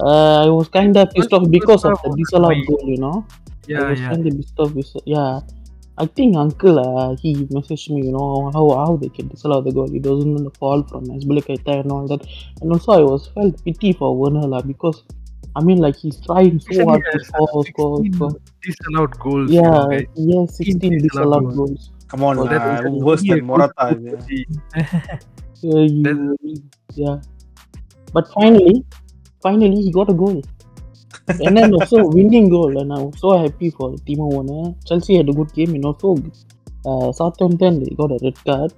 Uh, 0.00 0.46
I 0.46 0.48
was 0.48 0.68
kind 0.68 0.96
of 0.96 1.10
pissed 1.12 1.32
off 1.32 1.44
because 1.50 1.84
of 1.84 2.00
the 2.02 2.08
half 2.08 2.16
disallowed 2.16 2.56
goal, 2.66 2.80
you 2.88 2.96
know. 2.96 3.26
I 3.28 3.68
Yeah, 3.68 3.90
was 3.90 4.00
yeah. 4.00 4.08
kind 4.10 4.26
of 4.26 4.32
pissed 4.38 4.58
off. 4.58 4.72
Yeah, 5.04 5.40
I 5.98 6.06
think 6.06 6.36
Uncle 6.36 6.78
uh, 6.78 7.16
he 7.20 7.34
messaged 7.46 7.90
me, 7.90 8.06
you 8.06 8.12
know, 8.12 8.50
how 8.54 8.70
how 8.76 8.96
they 8.96 9.08
can 9.08 9.28
disallow 9.28 9.60
the 9.60 9.72
goal. 9.72 9.94
It 9.94 10.04
wasn't 10.06 10.46
a 10.46 10.50
fall 10.58 10.82
from 10.84 11.04
Azpilicueta 11.06 11.80
and 11.80 11.92
all 11.92 12.06
that. 12.08 12.26
And 12.60 12.72
also, 12.72 12.92
I 12.92 13.02
was 13.02 13.26
felt 13.28 13.62
pity 13.64 13.92
for 13.92 14.16
Werner 14.16 14.46
lah 14.46 14.62
because 14.62 15.02
I 15.54 15.62
mean, 15.62 15.78
like 15.78 15.96
he's 15.96 16.18
trying 16.24 16.60
so 16.60 16.68
Actually, 16.70 16.84
hard 16.86 17.04
to 17.12 17.24
score, 17.24 17.64
score, 17.66 17.96
16 18.04 18.14
score. 18.14 18.30
disallowed 18.62 19.18
goals. 19.18 19.50
you 19.52 19.60
know, 19.62 19.90
Yeah, 19.90 20.46
guys. 20.46 20.56
16 20.56 20.80
disallowed 20.80 21.02
disallowed 21.02 21.44
goals. 21.44 21.56
goals. 21.56 21.90
Come 22.08 22.24
on, 22.24 22.38
Oh, 22.38 22.48
that 22.48 22.62
lah, 22.84 22.90
was 22.90 23.02
worse 23.04 23.22
than 23.28 23.44
Morata. 23.44 23.96
yeah. 24.00 24.16
to 25.60 25.84
you, 25.86 26.56
yeah. 26.94 27.20
But 28.12 28.28
finally, 28.32 28.84
finally 29.42 29.76
he 29.82 29.92
got 29.92 30.10
a 30.10 30.14
goal. 30.14 30.42
And 31.28 31.56
then 31.56 31.72
also 31.74 32.04
winning 32.06 32.48
goal, 32.48 32.78
and 32.80 32.92
I 32.92 32.98
was 32.98 33.18
so 33.20 33.36
happy 33.38 33.70
for 33.70 33.90
Timo 34.08 34.32
Werner. 34.32 34.74
Chelsea 34.86 35.16
had 35.16 35.28
a 35.28 35.32
good 35.32 35.52
game, 35.52 35.74
and 35.74 35.84
also 35.84 36.16
uh, 36.86 37.12
Southampton 37.12 37.80
they 37.84 37.90
got 37.94 38.10
a 38.12 38.18
red 38.22 38.36
card. 38.44 38.72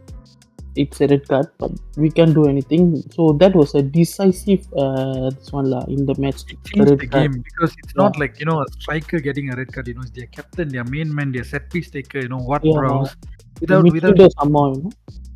It's 0.77 1.01
a 1.01 1.07
red 1.07 1.29
card, 1.29 1.47
but 1.59 1.71
we 1.97 2.11
can't 2.11 2.35
do 2.35 2.47
anything. 2.47 3.01
So 3.13 3.33
that 3.35 3.55
was 3.55 3.77
a 3.77 3.83
decisive 3.83 4.67
uh, 4.77 5.31
this 5.31 5.53
one 5.53 5.71
lah 5.71 5.85
in 5.87 6.05
the 6.05 6.17
match. 6.19 6.43
It 6.51 6.59
The 6.65 6.71
changed 6.71 6.99
the 6.99 7.07
card. 7.07 7.33
game 7.33 7.43
because 7.43 7.77
it's 7.85 7.95
not 7.95 8.19
like 8.19 8.41
you 8.41 8.47
know 8.47 8.61
a 8.61 8.67
striker 8.81 9.21
getting 9.21 9.53
a 9.53 9.57
red 9.57 9.73
card. 9.73 9.87
You 9.87 9.95
know, 9.95 10.01
it's 10.03 10.11
their 10.11 10.27
captain, 10.27 10.69
their 10.69 10.83
main 10.85 11.15
man, 11.15 11.31
their 11.31 11.45
set 11.45 11.71
piece 11.71 11.91
taker. 11.91 12.19
You 12.19 12.29
know 12.29 12.39
what 12.39 12.65
Yeah. 12.65 13.05
Without 13.61 13.85
without 13.93 14.19
somehow, 14.33 14.75
you 14.75 14.83
know. 14.83 14.91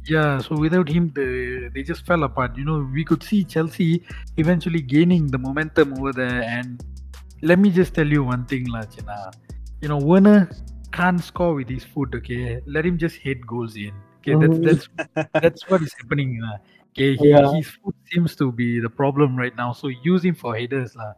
Yeah, 0.08 0.38
so 0.38 0.56
without 0.56 0.88
him, 0.88 1.10
they 1.14 1.68
they 1.74 1.82
just 1.82 2.06
fell 2.06 2.24
apart. 2.28 2.56
You 2.56 2.64
know, 2.64 2.78
we 2.98 3.04
could 3.04 3.22
see 3.22 3.44
Chelsea 3.44 4.02
eventually 4.36 4.80
gaining 4.94 5.26
the 5.34 5.38
momentum 5.38 5.94
over 5.98 6.12
there. 6.12 6.42
And 6.42 6.82
let 7.42 7.58
me 7.58 7.70
just 7.70 7.94
tell 7.94 8.06
you 8.16 8.24
one 8.24 8.44
thing, 8.46 8.66
lah, 8.76 8.82
China. 8.96 9.30
You 9.82 9.88
know, 9.88 9.98
Werner 9.98 10.50
can't 10.92 11.22
score 11.22 11.54
with 11.54 11.68
his 11.68 11.84
foot. 11.84 12.14
Okay, 12.20 12.60
let 12.66 12.84
him 12.86 12.98
just 12.98 13.16
hit 13.16 13.46
goals 13.46 13.76
in. 13.76 13.92
Okay, 14.20 14.34
that's 14.42 14.58
Mhm. 14.58 14.66
that's 14.68 15.30
that's 15.46 15.68
what 15.70 15.82
is 15.82 15.94
happening. 16.02 16.40
lah. 16.46 16.56
Okay, 16.90 17.10
he, 17.22 17.28
Yeah. 17.30 17.52
his 17.54 17.68
foot 17.78 17.94
seems 18.12 18.34
to 18.42 18.50
be 18.50 18.80
the 18.80 18.90
problem 19.02 19.36
right 19.44 19.54
now. 19.64 19.72
So 19.72 19.88
use 20.12 20.24
him 20.30 20.34
for 20.44 20.56
headers, 20.56 20.96
lah. 20.96 21.12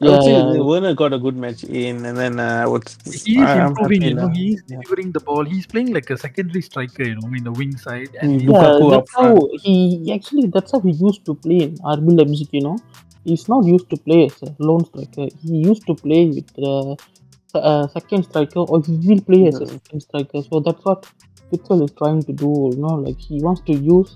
I 0.00 0.06
would 0.10 0.22
Yeah, 0.24 0.52
yeah. 0.54 0.60
Werner 0.68 0.94
got 0.94 1.12
a 1.12 1.18
good 1.18 1.36
match 1.36 1.64
in, 1.64 2.04
and 2.06 2.16
then 2.16 2.38
uh, 2.38 2.64
what's 2.72 2.92
He 3.24 3.32
is 3.38 3.48
I- 3.52 3.66
improving, 3.66 4.02
you 4.02 4.14
know. 4.14 4.26
lah. 4.26 4.34
He's 4.40 4.62
Yeah. 4.68 4.76
delivering 4.82 5.10
the 5.16 5.20
ball. 5.28 5.44
He's 5.44 5.66
playing 5.66 5.92
like 5.92 6.08
a 6.10 6.16
secondary 6.16 6.62
striker, 6.62 7.02
you 7.10 7.16
know, 7.20 7.28
in 7.38 7.42
the 7.48 7.52
wing 7.60 7.76
side. 7.86 8.10
Mm, 8.14 8.22
And 8.22 8.42
Yeah, 8.42 8.48
Lukaku 8.48 8.84
up 8.86 8.92
that's 8.94 9.14
how 9.16 9.28
front. 9.36 9.60
he 9.64 10.12
actually 10.16 10.46
that's 10.56 10.72
how 10.72 10.80
he 10.88 10.92
used 11.08 11.22
to 11.28 11.34
play 11.46 11.58
in 11.68 11.74
RB 11.96 12.14
Leipzig. 12.20 12.48
You 12.58 12.62
know, 12.68 12.76
he's 13.24 13.48
not 13.48 13.64
used 13.74 13.88
to 13.90 13.96
play 14.08 14.20
as 14.26 14.36
a 14.48 14.54
lone 14.70 14.84
striker. 14.90 15.26
He 15.42 15.54
used 15.70 15.84
to 15.90 15.94
play 16.06 16.22
with 16.36 16.46
the 16.60 16.72
uh, 17.54 17.88
second 17.88 18.22
striker, 18.30 18.60
or 18.60 18.78
he 18.86 18.94
will 19.08 19.22
play 19.30 19.42
as 19.50 19.56
a 19.56 19.64
Mhm. 19.66 19.70
second 19.76 20.00
striker. 20.06 20.40
So 20.48 20.60
that's 20.66 20.84
what 20.90 21.06
Tuchel 21.50 21.82
is 21.86 21.92
trying 22.02 22.22
to 22.28 22.32
do. 22.44 22.50
You 22.72 22.78
know, 22.84 22.94
like 23.06 23.18
he 23.18 23.36
wants 23.46 23.62
to 23.68 23.74
use 23.96 24.10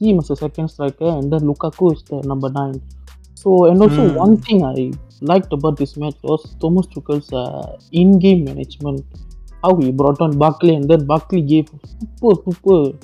him 0.00 0.20
as 0.20 0.30
a 0.30 0.36
second 0.44 0.68
striker, 0.74 1.10
and 1.18 1.30
then 1.32 1.42
Lukaku 1.50 1.92
is 1.96 2.02
the 2.10 2.22
number 2.32 2.48
nine. 2.60 2.80
So 3.42 3.66
and 3.70 3.82
also 3.86 4.02
Hmm. 4.08 4.14
one 4.24 4.36
thing 4.48 4.64
I 4.64 4.92
liked 5.22 5.52
about 5.52 5.76
this 5.76 5.96
match 5.96 6.16
was 6.22 6.54
Thomas 6.60 6.86
Tuchel's 6.86 7.32
uh, 7.32 7.78
in-game 7.92 8.44
management. 8.44 9.04
How 9.62 9.74
he 9.76 9.90
brought 9.90 10.20
on 10.20 10.38
Barkley, 10.38 10.74
and 10.76 10.88
then 10.88 11.04
Barkley 11.04 11.42
gave 11.42 11.68
super 11.68 12.40
super 12.46 12.96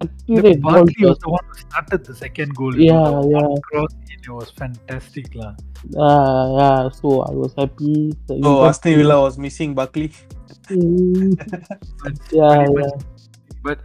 accurate 0.00 0.60
ball 0.62 0.72
Barkley 0.72 1.04
was 1.04 1.18
the 1.18 1.28
one 1.28 1.44
who 1.52 1.58
started 1.68 2.04
the 2.04 2.14
second 2.14 2.54
goal. 2.56 2.74
you 2.74 2.88
know, 2.92 3.22
Yeah, 3.28 3.42
the 3.42 3.48
yeah. 3.52 3.60
cross 3.68 3.92
in, 4.08 4.18
it 4.24 4.30
was 4.32 4.50
fantastic. 4.50 5.34
lah. 5.34 5.52
Uh, 5.94 6.44
yeah, 6.58 6.88
so 6.90 7.22
I 7.28 7.32
was 7.36 7.52
happy. 7.58 8.14
that 8.26 8.36
he 8.36 8.42
So 8.42 8.56
got 8.64 8.68
Aston 8.70 8.94
Villa 8.96 9.20
was 9.20 9.36
missing 9.38 9.74
Buckley. 9.74 10.12
But 12.02 12.14
yeah, 12.32 12.64
yeah. 12.64 12.66
much- 12.72 13.04
But 13.62 13.78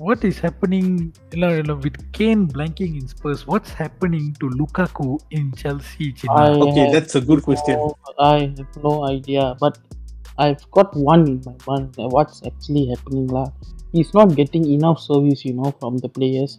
what 0.00 0.24
is 0.24 0.38
happening 0.38 1.12
you 1.30 1.40
know, 1.40 1.50
you 1.54 1.62
know, 1.62 1.74
with 1.76 1.96
Kane 2.12 2.48
blanking 2.48 2.98
in 2.98 3.06
Spurs? 3.06 3.46
What's 3.46 3.70
happening 3.70 4.34
to 4.40 4.48
Lukaku 4.48 5.20
in 5.30 5.52
Chelsea? 5.52 6.14
I 6.30 6.48
Okay, 6.66 6.90
that's 6.90 7.16
a 7.16 7.20
good 7.20 7.42
question. 7.42 7.78
I 8.18 8.54
have 8.56 8.76
no 8.82 9.06
idea, 9.06 9.54
but 9.60 9.76
I've 10.38 10.64
got 10.70 10.96
one 10.96 11.26
in 11.28 11.42
my 11.44 11.54
mind. 11.66 11.94
What's 11.98 12.40
actually 12.46 12.86
happening, 12.88 13.26
lah? 13.26 13.48
He's 13.92 14.14
not 14.14 14.34
getting 14.34 14.64
enough 14.72 15.00
service, 15.00 15.44
you 15.44 15.52
know, 15.52 15.74
from 15.78 15.98
the 15.98 16.08
players. 16.08 16.58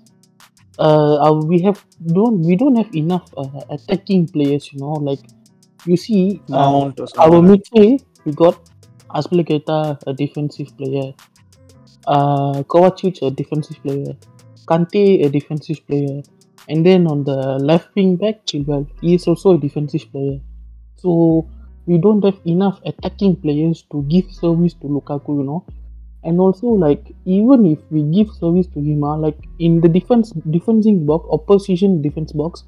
Uh, 0.78 1.18
uh, 1.26 1.34
we 1.34 1.62
have 1.64 1.84
don't 2.14 2.46
we 2.46 2.56
don't 2.56 2.76
have 2.76 2.94
enough 2.94 3.26
uh, 3.38 3.66
attacking 3.72 4.28
players, 4.28 4.72
you 4.72 4.80
know. 4.80 4.94
Like 5.10 5.26
you 5.86 5.98
see, 5.98 6.42
uh, 6.54 6.94
our 7.18 7.42
midfield 7.42 8.06
we 8.24 8.34
got 8.34 8.70
Azpilicueta, 9.16 9.98
a 10.06 10.14
defensive 10.14 10.78
player. 10.78 11.12
Uh, 12.08 12.64
Kovacic, 12.64 13.22
a 13.22 13.32
defensive 13.32 13.82
player. 13.84 14.16
Kante, 14.68 15.26
a 15.26 15.30
defensive 15.30 15.86
player. 15.88 16.22
And 16.70 16.86
then 16.86 17.08
on 17.08 17.24
the 17.24 17.58
left 17.60 17.94
wing 17.96 18.16
back, 18.16 18.46
Chilwell, 18.46 18.88
he 19.02 19.16
is 19.16 19.28
also 19.28 19.56
a 19.56 19.58
defensive 19.58 20.12
player. 20.12 20.40
So 20.98 21.48
we 21.86 21.98
don't 21.98 22.24
have 22.24 22.40
enough 22.46 22.80
attacking 22.86 23.38
players 23.38 23.84
to 23.92 24.04
give 24.04 24.32
service 24.32 24.74
to 24.76 24.88
Lukaku, 24.88 25.38
you 25.38 25.44
know. 25.44 25.66
And 26.24 26.40
also, 26.40 26.68
like 26.68 27.14
even 27.26 27.66
if 27.66 27.80
we 27.90 28.04
give 28.04 28.32
service 28.32 28.68
to 28.68 28.80
him, 28.80 29.04
ah, 29.04 29.16
like 29.16 29.38
in 29.58 29.82
the 29.82 29.90
defense 29.90 30.32
defending 30.52 31.06
box, 31.06 31.28
opposition 31.32 32.02
defense 32.02 32.32
box, 32.32 32.66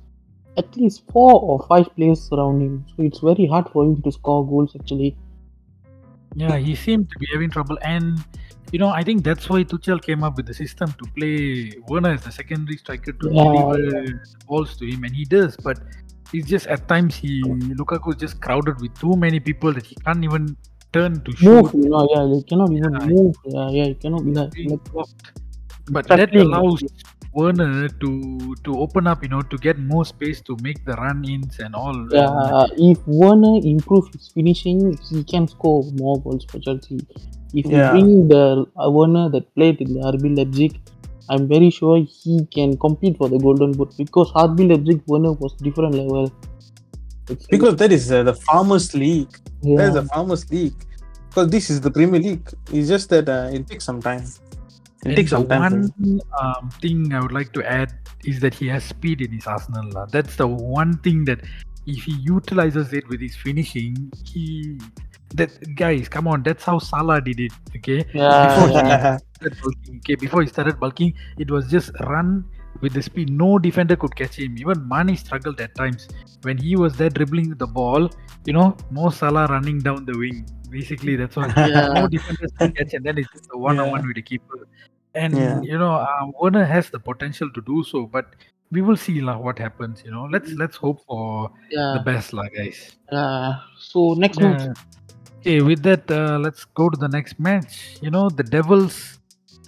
at 0.58 0.76
least 0.76 1.04
four 1.12 1.34
or 1.34 1.64
five 1.68 1.88
players 1.96 2.22
surround 2.22 2.62
him. 2.62 2.86
So 2.96 3.04
it's 3.04 3.20
very 3.20 3.46
hard 3.46 3.70
for 3.70 3.84
him 3.84 4.02
to 4.02 4.12
score 4.12 4.46
goals 4.46 4.76
actually. 4.80 5.16
Yeah, 6.36 6.58
he 6.58 6.76
seemed 6.76 7.10
to 7.12 7.20
be 7.20 7.28
having 7.32 7.50
trouble, 7.50 7.78
and 7.82 8.24
you 8.72 8.80
know, 8.80 8.90
I 8.90 9.04
think 9.04 9.24
that's 9.24 9.50
why 9.50 9.64
Tuchel 9.64 10.02
came 10.02 10.24
up 10.24 10.38
with 10.38 10.48
the 10.48 10.54
system 10.54 10.94
to 10.94 11.06
play 11.16 11.74
Werner 11.88 12.12
as 12.12 12.24
the 12.24 12.32
secondary 12.32 12.78
striker 12.78 13.12
to 13.12 13.30
Yeah, 13.30 13.44
deliver 13.44 14.20
balls 14.48 14.76
to 14.78 14.86
him, 14.90 15.04
and 15.04 15.16
he 15.16 15.26
does. 15.26 15.56
But 15.58 15.80
it's 16.34 16.48
just 16.48 16.68
at 16.68 16.88
times 16.88 17.16
he 17.16 17.44
Lukaku 17.78 18.10
is 18.10 18.16
just 18.16 18.42
crowded 18.42 18.82
with 18.82 18.98
too 19.00 19.16
many 19.16 19.40
people 19.40 19.74
that 19.74 19.86
he 19.86 19.96
can't 19.96 20.24
even 20.24 20.58
turn 20.92 21.22
to 21.24 21.32
Move, 21.42 21.72
shoot. 21.72 21.84
you 21.84 21.90
know, 21.90 22.08
yeah, 22.14 22.26
they 22.26 22.42
cannot 22.44 22.72
even 22.72 22.94
Yeah. 22.94 23.06
move. 23.06 23.36
Yeah, 23.46 23.70
yeah, 23.70 23.86
you 23.86 23.96
cannot 23.96 24.26
be 24.26 24.34
like 24.34 24.82
blocked. 25.88 26.08
But 26.10 26.18
that 26.18 26.36
allows 26.36 26.84
Werner 27.34 27.88
to 27.90 28.56
to 28.64 28.78
open 28.80 29.08
up, 29.08 29.24
you 29.24 29.30
know, 29.30 29.42
to 29.42 29.58
get 29.58 29.80
more 29.80 30.06
space 30.06 30.40
to 30.42 30.56
make 30.62 30.84
the 30.86 30.94
run-ins 30.94 31.60
and 31.60 31.74
all. 31.76 31.98
Yeah, 32.12 32.66
if 32.78 33.00
Werner 33.08 33.60
improve 33.64 34.08
his 34.14 34.28
finishing, 34.30 34.98
he 35.10 35.24
can 35.24 35.48
score 35.48 35.84
more 35.96 36.22
goals 36.22 36.46
for 36.50 36.60
Chelsea. 36.60 37.00
If 37.54 37.66
Yeah. 37.66 37.86
you 37.86 37.92
bring 37.92 38.28
the 38.28 38.66
uh, 38.78 38.90
Werner 38.92 39.30
that 39.30 39.54
played 39.56 39.82
in 39.82 39.94
the 39.96 40.02
RB 40.12 40.36
Leipzig, 40.38 40.80
I'm 41.30 41.48
very 41.48 41.70
sure 41.70 41.98
he 42.22 42.46
can 42.54 42.78
compete 42.78 43.18
for 43.18 43.30
the 43.30 43.40
Golden 43.40 43.72
Boot 43.72 43.94
because 43.98 44.32
RB 44.34 44.70
Leipzig 44.70 45.02
Werner 45.08 45.34
was 45.34 45.54
different 45.54 45.96
level. 45.96 46.32
It's- 47.30 47.48
Because 47.50 47.76
that 47.78 47.92
is 47.92 48.12
uh, 48.12 48.24
the 48.24 48.34
Farmers 48.34 48.94
League. 48.94 49.34
yeah, 49.62 49.78
That 49.78 49.88
is 49.90 49.94
the 49.96 50.06
Farmers 50.14 50.50
League. 50.52 50.76
Because 51.30 51.50
this 51.50 51.70
is 51.70 51.82
the 51.82 51.90
Premier 51.90 52.20
League. 52.20 52.48
It's 52.72 52.88
just 52.90 53.10
that 53.10 53.28
uh, 53.30 53.50
it 53.52 53.66
takes 53.68 53.86
some 53.86 54.02
time. 54.02 54.24
It 55.06 55.16
And 55.16 55.16
takes 55.16 55.32
the 55.32 55.38
some 55.38 55.48
time. 55.48 55.70
for 55.70 55.78
one 55.78 56.22
um, 56.42 56.70
thing 56.82 57.14
I 57.14 57.22
would 57.22 57.32
like 57.32 57.52
to 57.54 57.64
add 57.64 57.94
is 58.26 58.40
that 58.40 58.54
he 58.54 58.68
has 58.68 58.84
speed 58.84 59.22
in 59.22 59.32
his 59.32 59.48
arsenal. 59.48 59.90
lah. 59.92 60.06
That's 60.06 60.36
the 60.36 60.48
one 60.48 60.98
thing 61.00 61.26
that 61.26 61.42
if 61.86 62.04
he 62.04 62.14
utilizes 62.14 62.94
it 62.94 63.08
with 63.10 63.20
his 63.20 63.36
finishing, 63.36 64.12
he 64.26 64.80
that 65.36 65.52
guys, 65.76 66.08
come 66.08 66.28
on, 66.28 66.44
that's 66.44 66.64
how 66.64 66.80
Salah 66.80 67.20
did 67.20 67.40
it. 67.40 67.52
Okay, 67.76 68.06
yeah, 68.14 68.56
before 68.56 68.68
he 68.70 68.76
yeah. 68.76 69.18
started 69.18 69.62
bulking, 69.62 69.96
okay, 69.98 70.16
before 70.16 70.42
he 70.42 70.48
started 70.48 70.80
bulking, 70.80 71.14
it 71.38 71.52
was 71.52 71.68
just 71.70 71.92
run 72.02 72.46
with 72.84 72.94
the 72.94 73.02
speed. 73.08 73.30
No 73.42 73.50
defender 73.66 73.96
could 74.04 74.16
catch 74.22 74.36
him. 74.44 74.58
Even 74.64 74.88
Mane 74.94 75.16
struggled 75.22 75.60
at 75.66 75.74
times 75.82 76.08
when 76.48 76.58
he 76.68 76.76
was 76.84 76.96
there 77.02 77.10
dribbling 77.18 77.52
the 77.64 77.68
ball. 77.80 78.10
You 78.46 78.54
know, 78.60 78.68
Mo 78.92 79.10
Salah 79.20 79.48
running 79.56 79.80
down 79.90 80.06
the 80.06 80.18
wing. 80.24 80.46
Basically, 80.78 81.16
that's 81.16 81.36
what. 81.42 81.56
Yeah. 81.74 81.88
No 82.00 82.08
defenders 82.16 82.52
can 82.60 82.74
catch, 82.80 82.94
and 83.00 83.06
then 83.10 83.18
it's 83.24 83.32
just 83.38 83.50
a 83.54 83.58
one-on-one 83.68 84.06
with 84.12 84.18
the 84.22 84.26
keeper. 84.32 84.68
And 85.16 85.38
Yeah. 85.44 85.62
you 85.72 85.78
know, 85.84 85.94
uh, 85.94 86.26
Werner 86.42 86.66
has 86.74 86.90
the 86.98 87.00
potential 87.12 87.50
to 87.58 87.62
do 87.70 87.84
so, 87.94 88.06
but 88.18 88.36
we 88.78 88.82
will 88.90 88.98
see 88.98 89.22
lah 89.22 89.38
what 89.48 89.60
happens. 89.68 90.02
You 90.06 90.12
know, 90.18 90.24
let's 90.36 90.52
let's 90.64 90.78
hope 90.86 91.02
for 91.12 91.52
yeah, 91.78 91.94
the 91.98 92.04
best, 92.12 92.34
lah, 92.40 92.48
guys. 92.58 92.80
yeah. 93.12 93.62
So 93.90 94.06
next 94.26 94.42
match, 94.46 94.64
Yeah. 94.68 94.74
Okay, 95.44 95.58
with 95.68 95.84
that, 95.84 96.10
uh, 96.10 96.40
let's 96.48 96.66
go 96.82 96.90
to 96.90 96.98
the 97.06 97.12
next 97.20 97.40
match. 97.48 97.78
You 98.02 98.10
know, 98.16 98.30
the 98.42 98.48
Devils 98.58 98.98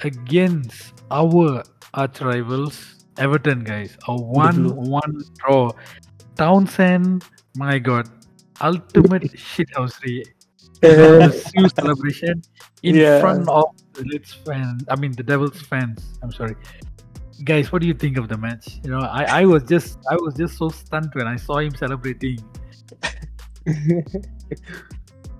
against 0.10 1.03
our 1.12 1.63
arch 1.93 2.22
rivals, 2.22 3.04
Everton, 3.17 3.63
guys. 3.63 3.98
A 4.07 4.15
one-one 4.15 5.22
draw. 5.38 5.72
Townsend, 6.36 7.24
my 7.55 7.79
God, 7.79 8.10
ultimate 8.62 9.24
shithousery. 9.53 10.24
Siu 10.84 11.69
celebration 11.69 12.41
in 12.84 12.95
Yeah. 12.95 13.19
front 13.22 13.48
of 13.48 13.65
the 13.93 14.03
Leeds 14.03 14.34
fans. 14.45 14.84
I 14.89 14.95
mean, 14.98 15.13
the 15.13 15.24
Devils 15.24 15.62
fans. 15.62 16.19
I'm 16.22 16.31
sorry, 16.31 16.55
guys. 17.45 17.72
What 17.72 17.81
do 17.81 17.88
you 17.88 17.93
think 17.93 18.17
of 18.17 18.27
the 18.27 18.38
match? 18.38 18.79
You 18.84 18.91
know, 18.91 19.00
I, 19.00 19.41
I 19.41 19.45
was 19.45 19.63
just 19.63 19.98
I 20.12 20.15
was 20.15 20.36
just 20.36 20.57
so 20.57 20.67
stunned 20.69 21.12
when 21.13 21.27
I 21.27 21.38
saw 21.38 21.60
him 21.60 21.74
celebrating. 21.75 22.39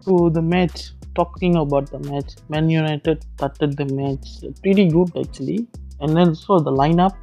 so 0.01 0.29
the 0.29 0.41
match. 0.41 0.91
Talking 1.15 1.55
about 1.55 1.89
the 1.91 2.00
match, 2.12 2.34
Man 2.50 2.70
United 2.70 3.24
started 3.38 3.77
the 3.77 3.86
match 3.86 4.27
pretty 4.62 4.89
good 4.89 5.15
actually, 5.15 5.65
and 6.01 6.15
then 6.15 6.36
so 6.36 6.60
the 6.60 6.72
lineup. 6.72 7.15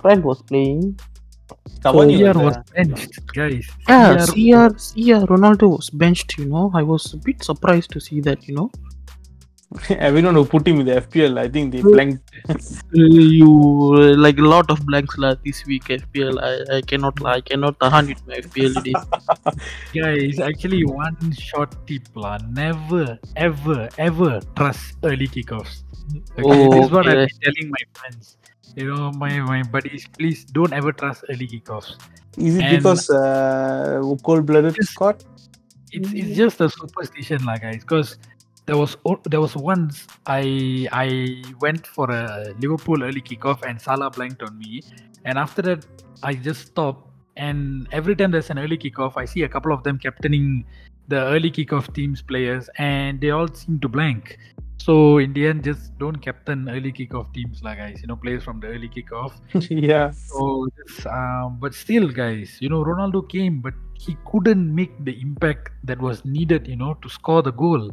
Fred 0.00 0.22
was 0.22 0.42
playing. 0.42 0.98
Cavani 1.80 2.18
CR 2.18 2.38
was 2.38 2.56
was 2.56 2.56
benched, 2.74 3.26
guys. 3.26 3.66
Yeah, 3.88 4.26
CR 4.26 4.32
CR, 4.32 4.68
CR 4.74 5.22
Ronaldo 5.32 5.76
was 5.76 5.90
benched. 5.90 6.38
You 6.38 6.46
know, 6.46 6.70
I 6.74 6.82
was 6.82 7.12
a 7.14 7.16
bit 7.16 7.44
surprised 7.44 7.90
to 7.92 8.00
see 8.00 8.20
that. 8.22 8.48
You 8.48 8.54
know, 8.56 8.70
Everyone 9.90 10.34
who 10.34 10.44
put 10.44 10.66
him 10.66 10.80
in 10.80 10.86
the 10.86 11.00
FPL, 11.00 11.38
I 11.38 11.48
think 11.48 11.72
they 11.72 11.82
blanked. 11.82 12.22
you 12.92 13.48
like 14.16 14.38
a 14.38 14.42
lot 14.42 14.70
of 14.70 14.84
blanks 14.86 15.18
lah 15.18 15.34
this 15.44 15.66
week 15.66 15.84
FPL. 15.84 16.38
I, 16.40 16.76
I 16.76 16.80
cannot 16.82 17.20
lie, 17.20 17.34
I 17.34 17.40
cannot 17.40 17.78
tahan 17.80 18.06
with 18.08 18.24
my 18.26 18.34
FPL 18.34 18.78
it 18.78 18.94
is. 18.94 19.02
Guys, 19.92 20.38
actually, 20.38 20.84
one 20.84 21.32
short 21.32 21.74
tip 21.86 22.06
lah. 22.14 22.38
Never, 22.50 23.18
ever, 23.34 23.88
ever 23.98 24.40
trust 24.54 24.96
early 25.02 25.26
kickoffs. 25.26 25.82
Okay, 26.38 26.68
this 26.70 26.84
is 26.86 26.90
what 26.92 27.08
I've 27.08 27.26
been 27.26 27.40
telling 27.42 27.70
my 27.70 27.84
friends. 27.92 28.36
You 28.74 28.94
know, 28.94 29.12
my 29.12 29.40
my 29.40 29.62
buddies, 29.62 30.06
please 30.18 30.44
don't 30.44 30.72
ever 30.72 30.92
trust 30.92 31.24
early 31.30 31.46
kickoffs. 31.48 31.96
Is 32.36 32.56
it 32.56 32.62
And- 32.64 32.76
because 32.76 33.08
uh, 33.10 34.00
cold-blooded 34.22 34.76
Yes. 34.76 34.88
Scott? 34.90 35.24
It's 35.92 36.12
it's 36.12 36.36
just 36.36 36.60
a 36.60 36.68
superstition, 36.68 37.44
like 37.44 37.62
guys. 37.62 37.80
Because 37.80 38.18
there 38.66 38.76
was 38.76 38.96
there 39.24 39.40
was 39.40 39.56
once 39.56 40.06
I 40.26 40.88
I 40.92 41.42
went 41.60 41.86
for 41.86 42.10
a 42.10 42.52
Liverpool 42.60 43.02
early 43.02 43.20
kickoff 43.22 43.62
and 43.66 43.80
Salah 43.80 44.10
blanked 44.10 44.42
on 44.42 44.58
me, 44.58 44.82
and 45.24 45.38
after 45.38 45.62
that 45.62 45.86
I 46.22 46.34
just 46.34 46.66
stopped. 46.72 47.04
And 47.36 47.86
every 47.92 48.16
time 48.16 48.30
there's 48.32 48.48
an 48.50 48.58
early 48.58 48.78
kickoff, 48.78 49.16
I 49.16 49.26
see 49.26 49.42
a 49.42 49.48
couple 49.48 49.72
of 49.72 49.82
them 49.84 49.98
captaining 49.98 50.64
the 51.08 51.20
early 51.32 51.50
kickoff 51.50 51.92
teams 51.94 52.20
players, 52.22 52.68
and 52.78 53.20
they 53.20 53.30
all 53.30 53.46
seem 53.48 53.78
to 53.80 53.88
blank. 53.88 54.38
So 54.78 55.18
in 55.18 55.32
the 55.32 55.46
end, 55.46 55.64
just 55.64 55.98
don't 55.98 56.16
captain 56.16 56.68
early 56.68 56.92
kickoff 56.92 57.32
teams, 57.34 57.62
like 57.62 57.78
guys. 57.78 58.00
You 58.00 58.08
know, 58.08 58.16
players 58.16 58.44
from 58.44 58.60
the 58.60 58.68
early 58.68 58.88
kickoff. 58.88 59.32
yeah. 59.70 60.10
So, 60.10 60.68
just, 60.76 61.06
um, 61.06 61.58
but 61.60 61.74
still, 61.74 62.08
guys, 62.08 62.58
you 62.60 62.68
know, 62.68 62.84
Ronaldo 62.84 63.28
came, 63.28 63.60
but 63.60 63.74
he 63.94 64.16
couldn't 64.26 64.72
make 64.74 64.92
the 65.04 65.20
impact 65.20 65.70
that 65.84 66.00
was 66.00 66.24
needed, 66.24 66.68
you 66.68 66.76
know, 66.76 66.94
to 67.02 67.08
score 67.08 67.42
the 67.42 67.52
goal, 67.52 67.90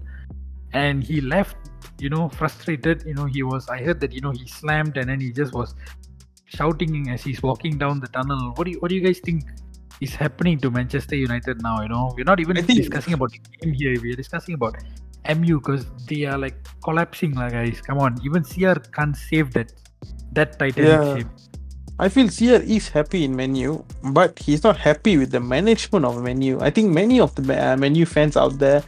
and 0.74 1.04
he 1.04 1.22
left, 1.22 1.56
you 2.00 2.10
know, 2.10 2.30
frustrated. 2.30 3.04
You 3.06 3.16
know, 3.16 3.26
he 3.26 3.44
was. 3.44 3.70
I 3.70 3.82
heard 3.82 4.00
that 4.02 4.12
you 4.12 4.22
know 4.22 4.32
he 4.32 4.48
slammed 4.48 4.98
and 4.98 5.10
then 5.10 5.20
he 5.20 5.32
just 5.32 5.54
was 5.54 5.74
shouting 6.46 7.10
as 7.10 7.24
he's 7.24 7.42
walking 7.42 7.78
down 7.78 8.00
the 8.00 8.08
tunnel. 8.08 8.54
What 8.56 8.66
do 8.66 8.72
you 8.72 8.80
What 8.80 8.90
do 8.90 8.96
you 8.96 9.02
guys 9.02 9.20
think 9.20 9.46
is 10.02 10.14
happening 10.14 10.60
to 10.60 10.70
Manchester 10.70 11.16
United 11.16 11.62
now? 11.62 11.82
You 11.82 11.90
know, 11.90 12.14
we're 12.16 12.26
not 12.26 12.40
even 12.40 12.64
discussing 12.66 13.14
about 13.14 13.32
the 13.32 13.40
game 13.40 13.74
here. 13.74 13.96
We're 14.02 14.16
discussing 14.16 14.56
about 14.56 14.76
MU 15.26 15.60
because 15.60 15.86
they 16.08 16.26
are 16.26 16.38
like 16.38 16.56
collapsing, 16.84 17.34
like 17.34 17.52
guys. 17.52 17.82
Come 17.82 18.00
on, 18.00 18.20
even 18.26 18.44
CR 18.44 18.80
can't 18.80 19.16
save 19.16 19.54
that 19.54 19.72
that 20.34 20.60
Titanic 20.60 20.78
Yeah. 20.78 21.18
ship. 21.18 21.28
I 22.00 22.10
feel 22.10 22.28
CR 22.28 22.62
is 22.66 22.90
happy 22.90 23.24
in 23.24 23.36
Man 23.36 23.56
U, 23.56 23.86
but 24.12 24.40
he's 24.40 24.64
not 24.64 24.78
happy 24.78 25.18
with 25.18 25.32
the 25.32 25.40
management 25.40 26.06
of 26.06 26.22
Man 26.24 26.42
U. 26.42 26.60
I 26.60 26.70
think 26.72 26.92
many 26.92 27.20
of 27.20 27.34
the 27.36 27.44
uh, 27.54 27.78
Man 27.78 27.96
U 27.96 28.06
fans 28.06 28.36
out 28.36 28.58
there, 28.58 28.84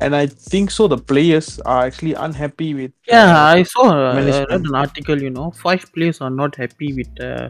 and 0.00 0.14
I 0.14 0.26
think 0.26 0.70
so, 0.70 0.86
the 0.86 0.98
players 0.98 1.58
are 1.60 1.84
actually 1.86 2.14
unhappy 2.14 2.74
with. 2.74 2.92
Yeah, 3.08 3.34
uh, 3.34 3.54
I 3.56 3.62
saw 3.62 3.88
uh, 3.88 4.12
I 4.14 4.44
read 4.44 4.66
an 4.66 4.74
article. 4.74 5.20
You 5.20 5.30
know, 5.30 5.50
five 5.52 5.90
players 5.94 6.20
are 6.20 6.30
not 6.30 6.54
happy 6.54 6.92
with 6.92 7.08
uh, 7.20 7.48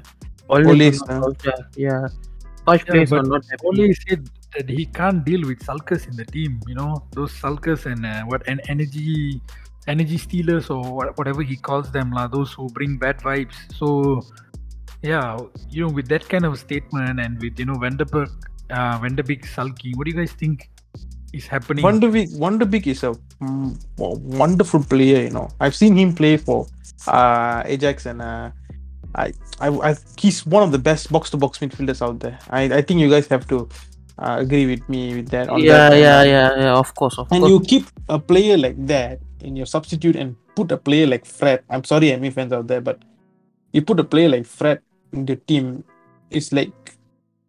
Ole 0.49 0.69
Ole, 0.69 0.91
Gunnar 0.91 1.35
uh, 1.47 1.63
Yeah, 1.77 2.07
five 2.65 2.85
Yeah, 2.87 2.93
players 2.93 3.13
are 3.13 3.23
not 3.23 3.45
happy. 3.51 3.67
Ole 3.67 3.93
said 4.07 4.31
that 4.57 4.69
he 4.69 4.87
can't 4.87 5.25
deal 5.25 5.47
with 5.47 5.61
sulkers 5.61 6.07
in 6.09 6.17
the 6.17 6.25
team. 6.25 6.61
You 6.67 6.75
know, 6.75 7.05
those 7.13 7.33
sulkers 7.33 7.87
and 7.87 8.05
uh, 8.05 8.23
what 8.25 8.47
and 8.47 8.61
energy, 8.69 9.41
energy 9.87 10.19
stealers 10.19 10.71
or 10.71 10.83
whatever 11.15 11.43
he 11.43 11.57
calls 11.57 11.91
them, 11.93 12.11
lah. 12.11 12.27
Those 12.27 12.53
who 12.53 12.69
bring 12.69 12.99
bad 12.99 13.19
vibes. 13.19 13.55
So, 13.75 14.23
yeah, 15.03 15.39
you 15.71 15.87
know, 15.87 15.93
with 15.93 16.09
that 16.09 16.29
kind 16.29 16.45
of 16.45 16.59
statement 16.59 17.21
and 17.21 17.41
with 17.41 17.59
you 17.59 17.65
know 17.67 17.75
Vanderberg, 17.75 18.31
uh, 18.71 18.99
Van 19.01 19.15
de 19.15 19.23
Beek 19.23 19.47
sulking, 19.47 19.97
what 19.97 20.05
do 20.05 20.11
you 20.11 20.17
guys 20.17 20.33
think 20.33 20.71
is 21.33 21.47
happening? 21.47 21.85
Wonderbeek, 21.85 22.37
Wonderbeek 22.37 22.87
is 22.87 23.03
a 23.05 23.15
mm, 23.41 23.79
wonderful 23.99 24.83
player. 24.83 25.23
You 25.25 25.31
know, 25.31 25.49
I've 25.61 25.75
seen 25.75 25.97
him 25.97 26.15
play 26.15 26.37
for 26.37 26.67
uh, 27.07 27.63
Ajax, 27.67 28.07
and 28.07 28.23
uh, 28.23 28.51
I, 29.15 29.33
I, 29.61 29.69
I, 29.69 29.97
he's 30.19 30.47
one 30.47 30.63
of 30.63 30.73
the 30.73 30.79
best 30.79 31.11
box-to-box 31.11 31.59
midfielders 31.59 32.03
out 32.03 32.21
there. 32.21 32.39
I, 32.51 32.63
I 32.63 32.83
think 32.83 33.01
you 33.01 33.11
guys 33.11 33.27
have 33.29 33.47
to 33.49 33.69
uh, 34.21 34.37
agree 34.41 34.67
with 34.67 34.85
me 34.89 35.15
with 35.17 35.29
that. 35.31 35.49
on 35.49 35.61
Yeah, 35.61 35.91
that. 35.91 35.99
yeah, 35.99 36.23
yeah, 36.25 36.51
yeah. 36.59 36.75
Of 36.79 36.95
course, 36.95 37.19
of 37.19 37.29
And 37.33 37.41
course. 37.41 37.51
you 37.51 37.61
keep 37.61 37.87
a 38.09 38.19
player 38.19 38.57
like 38.59 38.77
that 38.87 39.21
in 39.41 39.57
your 39.57 39.67
substitute 39.67 40.17
and 40.17 40.37
put 40.55 40.71
a 40.73 40.77
player 40.77 41.07
like 41.07 41.25
Fred. 41.25 41.63
I'm 41.71 41.85
sorry, 41.85 42.13
ME 42.17 42.31
fans 42.31 42.53
out 42.53 42.67
there, 42.67 42.81
but 42.81 43.01
you 43.73 43.83
put 43.83 44.01
a 44.01 44.05
player 44.05 44.29
like 44.29 44.47
Fred 44.47 44.81
in 45.13 45.25
the 45.27 45.37
team. 45.37 45.85
It's 46.31 46.53
like, 46.53 46.73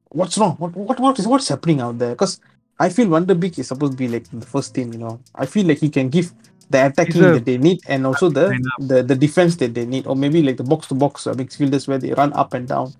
what's 0.09 0.37
wrong? 0.37 0.55
What 0.57 0.75
what 0.75 0.99
what 0.99 1.19
is 1.19 1.27
what's 1.27 1.47
happening 1.49 1.81
out 1.81 1.99
there? 1.99 2.11
Because 2.11 2.39
I 2.79 2.89
feel 2.89 3.09
Van 3.09 3.25
de 3.25 3.35
Beek 3.35 3.59
is 3.59 3.67
supposed 3.67 3.93
to 3.93 3.97
be 3.97 4.07
like 4.07 4.29
the 4.31 4.45
first 4.45 4.73
team. 4.73 4.93
You 4.93 4.99
know, 4.99 5.19
I 5.35 5.45
feel 5.45 5.65
like 5.67 5.79
he 5.79 5.89
can 5.89 6.09
give 6.09 6.33
the 6.69 6.85
attacking 6.87 7.21
a- 7.23 7.31
that 7.33 7.45
they 7.45 7.57
need 7.57 7.81
and 7.87 8.07
also 8.07 8.29
the 8.29 8.55
the, 8.79 9.03
the 9.03 9.15
defense 9.15 9.55
that 9.57 9.73
they 9.73 9.85
need, 9.85 10.07
or 10.07 10.15
maybe 10.15 10.41
like 10.41 10.57
the 10.57 10.63
box 10.63 10.87
to 10.87 10.95
box 10.95 11.25
midfielders 11.25 11.87
where 11.87 11.97
they 11.99 12.13
run 12.13 12.31
up 12.33 12.53
and 12.53 12.67
down 12.67 12.93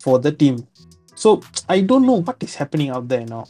for 0.00 0.18
the 0.18 0.30
team. 0.32 0.66
So 1.16 1.40
I 1.68 1.80
don't 1.80 2.06
know 2.06 2.20
what 2.20 2.36
is 2.44 2.54
happening 2.54 2.90
out 2.92 3.08
there 3.08 3.24
now. 3.24 3.48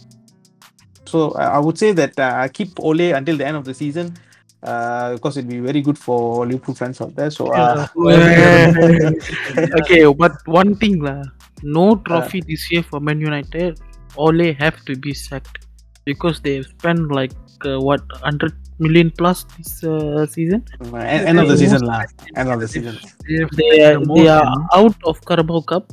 So 1.04 1.34
I 1.34 1.58
I 1.58 1.60
would 1.60 1.76
say 1.76 1.92
that 1.92 2.14
uh, 2.18 2.46
I 2.46 2.48
keep 2.48 2.78
Ole 2.78 3.12
until 3.12 3.36
the 3.36 3.46
end 3.46 3.58
of 3.58 3.66
the 3.66 3.74
season 3.74 4.14
uh, 4.62 5.14
because 5.14 5.36
it'd 5.36 5.50
be 5.50 5.58
very 5.58 5.82
good 5.82 5.98
for 5.98 6.46
Liverpool 6.46 6.74
fans 6.74 7.00
out 7.00 7.14
there. 7.14 7.30
So 7.30 7.52
uh, 7.52 7.86
okay, 9.82 10.06
but 10.12 10.32
one 10.46 10.74
thing 10.76 11.02
lah, 11.02 11.22
no 11.62 11.96
trophy 12.06 12.40
this 12.46 12.70
year 12.70 12.82
for 12.82 13.00
Man 13.00 13.20
United. 13.20 13.78
Ole 14.16 14.54
have 14.56 14.80
to 14.88 14.96
be 14.96 15.12
sacked 15.12 15.66
because 16.06 16.40
they 16.40 16.62
spent 16.62 17.12
like 17.12 17.36
uh, 17.66 17.78
what 17.78 18.00
hundred 18.22 18.54
million 18.78 19.10
plus 19.10 19.44
this 19.56 19.84
uh, 19.84 20.26
season. 20.26 20.64
end, 20.80 21.28
end 21.28 21.38
of 21.40 21.48
the 21.48 21.56
season, 21.56 21.84
lah. 21.84 22.04
End 22.34 22.48
of 22.48 22.60
the 22.60 22.68
season. 22.68 22.96
They 23.28 23.44
They 23.52 23.84
are, 23.84 24.00
they 24.00 24.28
are 24.28 24.48
out 24.72 24.96
of 25.04 25.20
Carabao 25.24 25.60
Cup. 25.68 25.92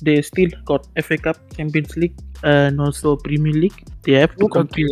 They 0.00 0.22
still 0.22 0.50
got 0.64 0.86
FA 1.02 1.18
Cup, 1.18 1.38
Champions 1.56 1.96
League, 1.96 2.14
and 2.44 2.80
also 2.80 3.16
Premier 3.16 3.52
League. 3.52 3.82
They 4.02 4.12
have 4.12 4.36
to 4.36 4.44
Okay, 4.44 4.58
compete. 4.58 4.86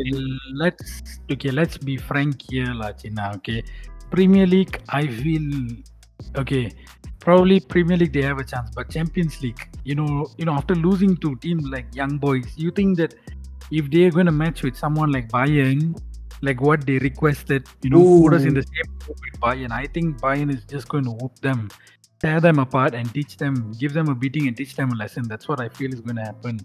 let's 0.55 1.21
okay. 1.31 1.51
Let's 1.51 1.79
be 1.79 1.97
frank 1.97 2.43
here, 2.51 2.75
lah, 2.75 2.93
China. 2.93 3.33
Okay, 3.37 3.63
Premier 4.11 4.47
League. 4.47 4.81
I 4.89 5.07
feel 5.07 5.47
okay. 6.37 6.73
Probably 7.21 7.59
Premier 7.61 7.97
League 7.97 8.13
they 8.13 8.23
have 8.23 8.39
a 8.39 8.45
chance, 8.45 8.71
but 8.75 8.89
Champions 8.91 9.41
League, 9.43 9.59
you 9.85 9.95
know, 9.95 10.27
you 10.39 10.45
know, 10.45 10.53
after 10.53 10.75
losing 10.75 11.17
to 11.19 11.35
teams 11.37 11.65
like 11.67 11.87
Young 11.95 12.19
Boys, 12.19 12.47
you 12.57 12.71
think 12.71 12.97
that 12.99 13.15
if 13.71 13.91
they're 13.91 14.11
going 14.11 14.27
to 14.27 14.33
match 14.33 14.63
with 14.63 14.77
someone 14.77 15.11
like 15.11 15.29
Bayern, 15.29 15.99
like 16.43 16.61
what 16.61 16.87
they 16.87 16.99
requested, 16.99 17.67
you 17.83 17.91
know, 17.91 18.23
put 18.23 18.35
us 18.35 18.45
in 18.45 18.55
the 18.55 18.63
same 18.63 18.95
group 19.01 19.19
with 19.27 19.41
Bayern. 19.41 19.73
I 19.73 19.87
think 19.87 20.21
Bayern 20.21 20.55
is 20.55 20.63
just 20.67 20.87
going 20.89 21.03
to 21.05 21.11
whoop 21.11 21.35
them, 21.41 21.69
tear 22.21 22.41
them 22.41 22.59
apart, 22.59 22.95
and 22.95 23.13
teach 23.13 23.37
them, 23.37 23.73
give 23.79 23.93
them 23.93 24.09
a 24.09 24.15
beating 24.15 24.47
and 24.49 24.57
teach 24.57 24.75
them 24.77 24.93
a 24.93 24.95
lesson. 24.95 25.25
That's 25.29 25.49
what 25.49 25.61
I 25.61 25.69
feel 25.69 25.93
is 25.93 26.01
going 26.01 26.17
to 26.17 26.23
happen. 26.23 26.61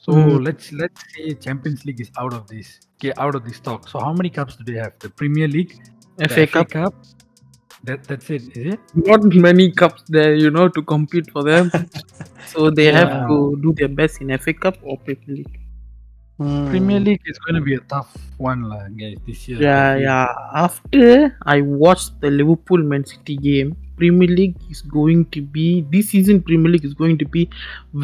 So 0.00 0.12
Mm. 0.12 0.44
let's 0.44 0.72
let's 0.72 1.02
say 1.14 1.34
Champions 1.34 1.84
League 1.84 2.00
is 2.00 2.10
out 2.18 2.32
of 2.32 2.46
this, 2.48 2.80
okay, 2.96 3.12
out 3.18 3.34
of 3.34 3.44
this 3.44 3.60
talk. 3.60 3.88
So 3.88 3.98
how 4.00 4.12
many 4.14 4.30
cups 4.30 4.56
do 4.56 4.64
they 4.64 4.78
have? 4.78 4.92
The 5.00 5.10
Premier 5.10 5.48
League, 5.48 5.74
the 6.16 6.28
FA 6.28 6.46
Cup. 6.46 6.94
That 7.84 8.04
that's 8.04 8.28
it, 8.30 8.42
is 8.56 8.74
it? 8.74 8.80
Not 8.94 9.22
many 9.24 9.70
cups 9.70 10.02
there, 10.08 10.34
you 10.34 10.50
know, 10.50 10.68
to 10.68 10.82
compete 10.82 11.30
for 11.30 11.42
them. 11.44 11.70
so 12.46 12.70
they 12.70 12.86
have 12.86 13.28
to 13.28 13.58
do 13.62 13.72
their 13.76 13.88
best 13.88 14.20
in 14.20 14.36
FA 14.38 14.52
Cup 14.54 14.78
or 14.82 14.96
Premier 14.98 15.36
League. 15.38 15.60
Hmm. 16.38 16.68
Premier 16.70 17.00
League 17.00 17.22
is 17.26 17.38
going 17.38 17.54
to 17.56 17.60
be 17.60 17.74
a 17.74 17.80
tough 17.80 18.16
one, 18.36 18.62
guys, 18.96 19.16
this 19.26 19.46
year. 19.48 19.60
Yeah, 19.60 19.96
yeah. 19.96 20.34
After 20.54 21.36
I 21.42 21.60
watched 21.60 22.20
the 22.20 22.30
Liverpool 22.30 22.78
Man 22.78 23.04
City 23.04 23.36
game, 23.36 23.76
Premier 24.00 24.30
League 24.40 24.56
is 24.70 24.80
going 24.96 25.24
to 25.36 25.42
be 25.58 25.66
this 25.94 26.10
season. 26.14 26.40
Premier 26.42 26.70
League 26.74 26.86
is 26.88 26.94
going 26.94 27.18
to 27.22 27.26
be 27.36 27.44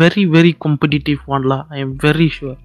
very, 0.02 0.24
very 0.36 0.52
competitive 0.66 1.20
one 1.26 1.46
lah. 1.54 1.64
I 1.70 1.78
am 1.86 1.96
very 2.06 2.28
sure. 2.28 2.56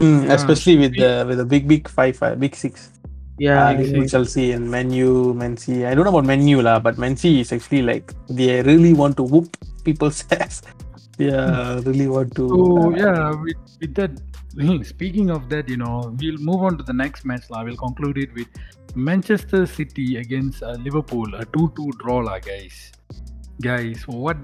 Hmm, 0.00 0.24
Yeah. 0.24 0.36
especially 0.36 0.76
with 0.84 0.94
the 1.00 1.10
with 1.28 1.38
the 1.42 1.48
big 1.56 1.66
big 1.74 1.88
five, 1.88 2.20
uh, 2.22 2.34
big 2.36 2.54
six. 2.64 2.92
Yeah, 3.36 3.68
uh, 3.68 3.72
Liverpool, 3.76 4.08
Chelsea, 4.08 4.44
and 4.56 4.64
Man 4.72 4.88
U, 4.96 5.32
Man 5.36 5.56
C. 5.60 5.84
I 5.84 5.92
don't 5.96 6.08
know 6.08 6.12
about 6.16 6.24
Man 6.28 6.44
U 6.48 6.60
lah, 6.64 6.76
but 6.80 6.96
Man 6.96 7.16
C 7.22 7.40
is 7.44 7.52
actually 7.52 7.82
like 7.84 8.12
they 8.40 8.62
really 8.64 8.92
want 8.96 9.16
to 9.20 9.24
whoop 9.34 9.56
people's 9.88 10.24
ass. 10.36 10.62
Yeah, 11.20 11.80
really 11.88 12.08
want 12.12 12.32
to. 12.40 12.48
So 12.48 12.64
uh, 12.80 12.88
yeah, 12.96 13.32
with, 13.36 13.60
with 13.80 13.92
that. 14.00 14.16
Speaking 14.88 15.28
of 15.28 15.50
that, 15.52 15.68
you 15.68 15.76
know, 15.76 16.16
we'll 16.20 16.40
move 16.40 16.62
on 16.64 16.78
to 16.80 16.84
the 16.90 16.96
next 16.96 17.28
match. 17.28 17.44
lah. 17.52 17.60
We'll 17.64 17.76
conclude 17.76 18.16
it 18.16 18.32
with 18.32 18.48
Manchester 18.96 19.66
City 19.66 20.16
against 20.16 20.62
uh, 20.62 20.72
Liverpool, 20.72 21.34
a 21.34 21.44
two-two 21.44 21.92
draw, 21.98 22.18
lah, 22.18 22.38
guys. 22.38 22.92
Guys, 23.60 24.08
what 24.08 24.36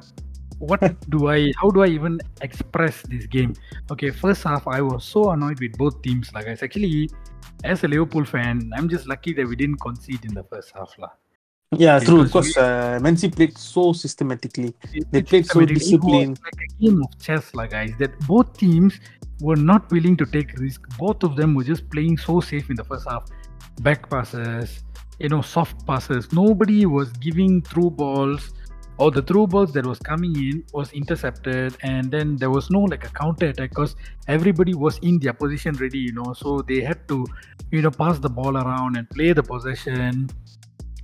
what 0.59 0.81
do 1.11 1.29
I? 1.29 1.53
How 1.61 1.71
do 1.71 1.83
I 1.83 1.87
even 1.89 2.21
express 2.43 3.01
this 3.09 3.27
game? 3.27 3.55
Okay, 3.91 4.11
first 4.11 4.45
half 4.45 4.69
I 4.69 4.83
was 4.83 5.05
so 5.05 5.31
annoyed 5.31 5.59
with 5.59 5.77
both 5.79 6.03
teams, 6.03 6.33
lah, 6.35 6.43
guys. 6.43 6.63
Actually, 6.63 7.09
as 7.65 7.83
a 7.83 7.89
Liverpool 7.89 8.27
fan, 8.27 8.71
I'm 8.77 8.89
just 8.89 9.09
lucky 9.09 9.33
that 9.35 9.49
we 9.49 9.57
didn't 9.57 9.81
concede 9.81 10.25
in 10.25 10.35
the 10.35 10.45
first 10.45 10.71
half, 10.77 10.93
lah. 10.99 11.17
Yeah, 11.73 11.99
true. 12.01 12.25
Because 12.25 12.55
uh, 12.59 13.01
Man 13.01 13.17
City 13.17 13.35
played 13.35 13.57
so 13.57 13.95
systematically. 13.95 14.75
They 15.11 15.23
played 15.23 15.47
so 15.47 15.61
mean, 15.61 15.71
it 15.71 15.75
was 15.75 15.83
disciplined. 15.85 16.41
Like 16.45 16.61
a 16.61 16.83
game 16.83 17.01
of 17.03 17.19
chess, 17.19 17.55
like 17.55 17.71
guys. 17.71 17.93
That 17.99 18.13
both 18.29 18.53
teams 18.59 19.01
were 19.41 19.57
not 19.57 19.91
willing 19.91 20.17
to 20.19 20.27
take 20.27 20.53
risk. 20.59 20.83
Both 20.99 21.23
of 21.23 21.37
them 21.37 21.55
were 21.55 21.65
just 21.65 21.89
playing 21.89 22.19
so 22.19 22.41
safe 22.41 22.69
in 22.69 22.77
the 22.77 22.85
first 22.85 23.09
half. 23.09 23.25
Back 23.81 24.09
passes, 24.09 24.83
you 25.19 25.29
know, 25.29 25.43
soft 25.43 25.87
passes. 25.87 26.33
Nobody 26.33 26.87
was 26.87 27.11
giving 27.13 27.63
through 27.63 27.91
balls, 27.91 28.53
or 28.99 29.11
the 29.11 29.23
through 29.23 29.49
balls 29.49 29.73
that 29.73 29.87
was 29.87 29.99
coming 29.99 30.37
in 30.37 30.65
was 30.73 30.93
intercepted, 30.93 31.77
and 31.83 32.11
then 32.11 32.37
there 32.37 32.51
was 32.51 32.71
no 32.71 32.81
like 32.81 33.05
a 33.05 33.11
counter 33.11 33.47
attack 33.47 33.71
because 33.71 33.97
everybody 34.29 34.75
was 34.75 34.99
in 34.99 35.19
their 35.19 35.33
position 35.33 35.75
ready. 35.75 35.99
You 35.99 36.13
know, 36.13 36.33
so 36.35 36.61
they 36.61 36.81
had 36.81 37.09
to, 37.09 37.27
you 37.71 37.83
know, 37.83 37.91
pass 37.91 38.19
the 38.19 38.31
ball 38.31 38.57
around 38.57 38.97
and 38.97 39.09
play 39.11 39.33
the 39.33 39.43
possession, 39.43 40.29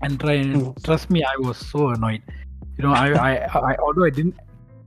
and 0.03 0.21
try 0.21 0.35
and 0.35 0.55
Mm. 0.55 0.85
trust 0.85 1.11
me, 1.11 1.25
I 1.25 1.37
was 1.39 1.57
so 1.57 1.89
annoyed 1.89 2.23
you 2.79 2.85
know, 2.85 2.93
I, 2.93 3.11
I, 3.11 3.33
I, 3.73 3.77
although 3.83 4.05
I 4.05 4.11
didn't 4.11 4.37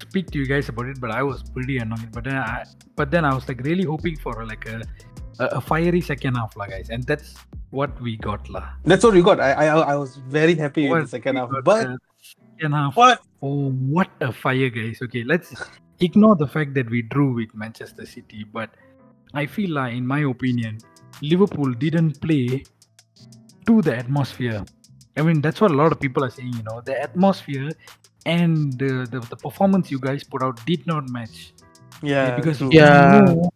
speak 0.02 0.32
to 0.32 0.40
you 0.40 0.48
guys 0.48 0.70
about 0.70 0.86
it, 0.86 1.00
but 1.00 1.12
I 1.12 1.22
was 1.24 1.44
pretty 1.44 1.78
annoyed. 1.78 2.12
But 2.14 2.24
then, 2.24 2.38
I, 2.38 2.64
but 2.96 3.12
then 3.12 3.26
I 3.26 3.34
was 3.34 3.48
like 3.48 3.62
really 3.64 3.84
hoping 3.84 4.18
for 4.18 4.46
like 4.46 4.66
a, 4.66 4.82
a, 5.40 5.60
fiery 5.60 6.00
second 6.00 6.36
half, 6.36 6.56
lah, 6.56 6.68
guys, 6.68 6.90
and 6.90 7.04
that's 7.04 7.36
what 7.72 8.00
we 8.02 8.18
got, 8.18 8.50
lah. 8.50 8.70
That's 8.84 9.04
what 9.04 9.14
we 9.14 9.22
got. 9.22 9.40
I 9.40 9.52
I, 9.54 9.66
I 9.94 9.96
was 9.96 10.18
very 10.28 10.56
happy 10.56 10.88
with 10.90 11.04
the 11.04 11.08
second 11.08 11.36
we 11.36 11.42
half. 11.42 11.50
But 11.64 11.88
uh, 11.88 11.98
second 12.22 12.74
half, 12.74 12.96
what? 12.96 13.22
oh, 13.42 13.72
what 13.72 14.10
a 14.22 14.32
fire, 14.32 14.70
guys. 14.70 15.02
Okay, 15.02 15.24
let's 15.24 15.56
ignore 16.00 16.36
the 16.36 16.48
fact 16.48 16.74
that 16.76 16.90
we 16.90 17.02
drew 17.02 17.34
with 17.34 17.54
Manchester 17.56 18.06
City, 18.06 18.46
but 18.52 18.70
I 19.34 19.46
feel 19.46 19.72
like, 19.72 19.94
in 19.94 20.06
my 20.06 20.22
opinion, 20.22 20.80
Liverpool 21.22 21.74
didn't 21.74 22.20
play 22.22 22.64
to 23.66 23.82
the 23.82 23.96
atmosphere. 23.96 24.66
I 25.18 25.22
mean, 25.22 25.42
that's 25.42 25.60
what 25.62 25.72
a 25.72 25.74
lot 25.74 25.92
of 25.92 26.00
people 26.00 26.24
are 26.24 26.30
saying. 26.30 26.54
You 26.54 26.64
know, 26.64 26.82
the 26.82 27.02
atmosphere 27.02 27.72
and 28.26 28.74
the 28.78 29.08
the, 29.10 29.20
the 29.20 29.36
performance 29.36 29.92
you 29.92 30.00
guys 30.00 30.24
put 30.24 30.44
out 30.44 30.64
did 30.66 30.86
not 30.88 31.10
match. 31.10 31.54
Yeah, 32.02 32.36
because 32.36 32.58
true. 32.58 32.70
you 32.72 32.80
Yeah. 32.80 33.22
know 33.26 33.52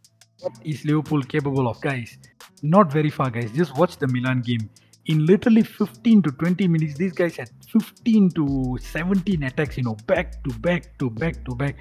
what 0.45 0.59
is 0.63 0.85
Liverpool 0.85 1.21
capable 1.23 1.67
of, 1.67 1.81
guys. 1.81 2.17
Not 2.61 2.91
very 2.91 3.09
far, 3.09 3.29
guys. 3.29 3.51
Just 3.51 3.77
watch 3.77 3.97
the 3.97 4.07
Milan 4.07 4.41
game. 4.41 4.69
In 5.07 5.25
literally 5.25 5.63
15 5.63 6.21
to 6.23 6.31
20 6.31 6.67
minutes, 6.67 6.95
these 6.97 7.13
guys 7.13 7.35
had 7.35 7.49
15 7.69 8.29
to 8.31 8.77
17 8.81 9.43
attacks, 9.43 9.77
you 9.77 9.83
know, 9.83 9.95
back 10.07 10.43
to 10.43 10.53
back 10.59 10.97
to 10.99 11.09
back 11.09 11.43
to 11.45 11.55
back. 11.55 11.75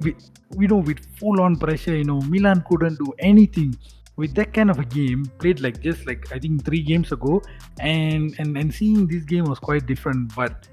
We, 0.00 0.14
you 0.58 0.68
know, 0.68 0.76
with 0.76 1.00
full 1.18 1.40
on 1.40 1.56
pressure, 1.56 1.96
you 1.96 2.04
know, 2.04 2.20
Milan 2.20 2.64
couldn't 2.68 2.98
do 2.98 3.12
anything. 3.18 3.76
With 4.16 4.34
that 4.34 4.52
kind 4.52 4.70
of 4.70 4.78
a 4.78 4.84
game, 4.84 5.24
played 5.38 5.60
like 5.60 5.80
just 5.80 6.06
like 6.06 6.30
I 6.32 6.38
think 6.38 6.64
three 6.66 6.82
games 6.82 7.12
ago, 7.12 7.40
and 7.80 8.34
and 8.38 8.58
and 8.58 8.72
seeing 8.72 9.06
this 9.06 9.24
game 9.24 9.44
was 9.44 9.58
quite 9.58 9.86
different. 9.86 10.34
But 10.36 10.68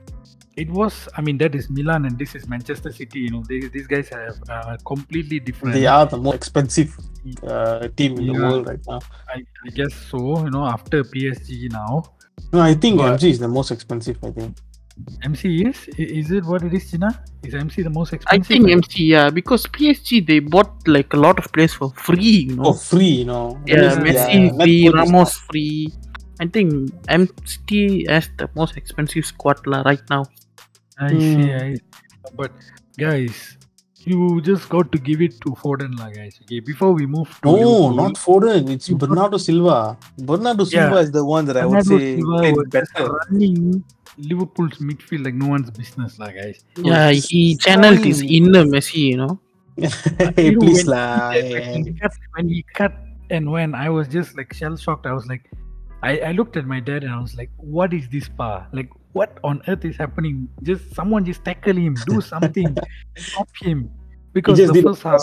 it 0.55 0.69
was, 0.69 1.07
I 1.15 1.21
mean, 1.21 1.37
that 1.39 1.55
is 1.55 1.69
Milan 1.69 2.05
and 2.05 2.17
this 2.17 2.35
is 2.35 2.47
Manchester 2.47 2.91
City. 2.91 3.19
You 3.19 3.31
know, 3.31 3.43
they, 3.47 3.59
these 3.61 3.87
guys 3.87 4.09
have 4.09 4.37
uh, 4.49 4.77
completely 4.85 5.39
different. 5.39 5.73
They 5.73 5.85
are 5.87 6.05
the 6.05 6.17
most 6.17 6.35
expensive 6.35 6.95
uh, 7.47 7.87
team 7.95 8.17
in 8.17 8.27
the 8.27 8.33
world 8.33 8.67
right 8.67 8.79
now. 8.87 8.99
I, 9.33 9.43
I 9.65 9.69
guess 9.69 9.93
so. 9.93 10.43
You 10.43 10.51
know, 10.51 10.65
after 10.65 11.03
PSG 11.03 11.71
now, 11.71 12.03
No, 12.53 12.61
I 12.61 12.73
think 12.73 12.97
But- 12.97 13.19
MG 13.19 13.29
is 13.31 13.39
the 13.39 13.47
most 13.47 13.71
expensive. 13.71 14.17
I 14.23 14.31
think. 14.31 14.57
MC 15.23 15.63
is 15.63 15.87
is 15.97 16.29
it 16.29 16.43
what 16.43 16.61
it 16.61 16.73
is, 16.73 16.91
China? 16.91 17.09
Is 17.43 17.53
MC 17.55 17.83
the 17.83 17.89
most 17.89 18.11
expensive? 18.11 18.33
I 18.33 18.35
expensive? 18.41 18.65
think 18.65 18.85
MC, 18.85 19.03
yeah, 19.05 19.29
because 19.29 19.65
PSG 19.67 20.27
they 20.27 20.39
bought 20.39 20.73
like 20.87 21.13
a 21.13 21.17
lot 21.25 21.39
of 21.39 21.49
players 21.53 21.71
for 21.73 21.89
free, 21.91 22.39
you 22.49 22.55
know. 22.57 22.65
Oh, 22.65 22.73
free, 22.73 23.05
you 23.23 23.25
know. 23.25 23.57
yeah, 23.65 23.81
yeah, 23.83 23.95
Messi 23.95 24.51
Net 24.51 24.55
free, 24.61 24.89
Ramos 24.89 25.33
free. 25.47 25.93
I 26.39 26.47
think 26.47 26.93
MT 27.07 28.05
has 28.09 28.29
the 28.37 28.49
most 28.55 28.77
expensive 28.77 29.25
squad 29.25 29.65
lah 29.67 29.81
right 29.83 30.01
now. 30.09 30.25
I 30.97 31.09
see. 31.09 31.35
Hmm. 31.35 31.57
I, 31.59 31.75
but 32.35 32.51
guys, 32.97 33.57
you 34.07 34.39
just 34.41 34.69
got 34.69 34.91
to 34.93 34.97
give 34.97 35.21
it 35.21 35.35
to 35.43 35.51
Foden, 35.59 35.99
lah, 35.99 36.09
guys. 36.09 36.39
Okay, 36.43 36.59
before 36.59 36.93
we 36.93 37.05
move 37.05 37.27
to 37.43 37.47
No, 37.47 37.53
Liverpool, 37.55 37.95
not 37.95 38.13
Foden. 38.15 38.69
It's 38.71 38.87
You 38.89 38.95
got- 38.97 39.09
Bernardo 39.09 39.37
Silva. 39.37 39.97
Bernardo 40.17 40.63
Yeah. 40.63 40.87
Silva 40.87 40.97
is 41.07 41.11
the 41.11 41.23
one 41.25 41.45
that 41.45 41.57
I 41.57 41.65
would 41.65 41.83
Bernardo 41.83 41.97
say 41.99 42.15
Silva 42.15 42.37
played 42.39 42.55
was 42.55 42.67
better. 42.71 43.05
running 43.27 43.83
Liverpool's 44.17 44.77
midfield 44.79 45.23
like 45.25 45.35
no 45.35 45.47
one's 45.47 45.71
business, 45.71 46.19
lah, 46.19 46.31
guys. 46.31 46.63
Yeah, 46.79 47.11
he's 47.11 47.27
he 47.27 47.55
channeled 47.55 47.99
his 48.03 48.19
fine. 48.21 48.31
inner 48.31 48.63
Messi, 48.63 49.11
you 49.15 49.17
know. 49.17 49.39
hey, 50.35 50.55
please 50.59 50.83
when 50.87 50.95
lah. 50.95 51.31
he 51.31 51.41
did 51.41 51.51
that, 51.55 51.71
when, 51.71 51.83
he 51.87 51.93
cut, 51.99 52.11
when 52.35 52.49
he 52.49 52.59
cut 52.75 52.93
and 53.29 53.51
when 53.51 53.75
I 53.75 53.87
was 53.89 54.07
just 54.07 54.35
like 54.35 54.51
shell 54.53 54.75
shocked, 54.75 55.05
I 55.05 55.13
was 55.13 55.25
like, 55.27 55.47
I, 56.01 56.19
I 56.19 56.31
looked 56.31 56.55
at 56.55 56.65
my 56.65 56.79
dad 56.79 57.03
and 57.03 57.11
I 57.13 57.19
was 57.19 57.35
like, 57.35 57.49
what 57.57 57.93
is 57.93 58.07
this 58.09 58.29
pa? 58.29 58.67
Like, 58.71 58.89
what 59.11 59.37
on 59.43 59.61
earth 59.67 59.83
is 59.83 59.97
happening? 59.97 60.47
Just 60.63 60.95
someone 60.95 61.25
just 61.25 61.43
tackle 61.43 61.75
him, 61.75 61.95
do 62.07 62.21
something, 62.33 62.75
stop 63.17 63.49
him. 63.61 63.89
Because 64.33 64.57
the 64.59 64.81
first 64.81 65.03
half, 65.03 65.21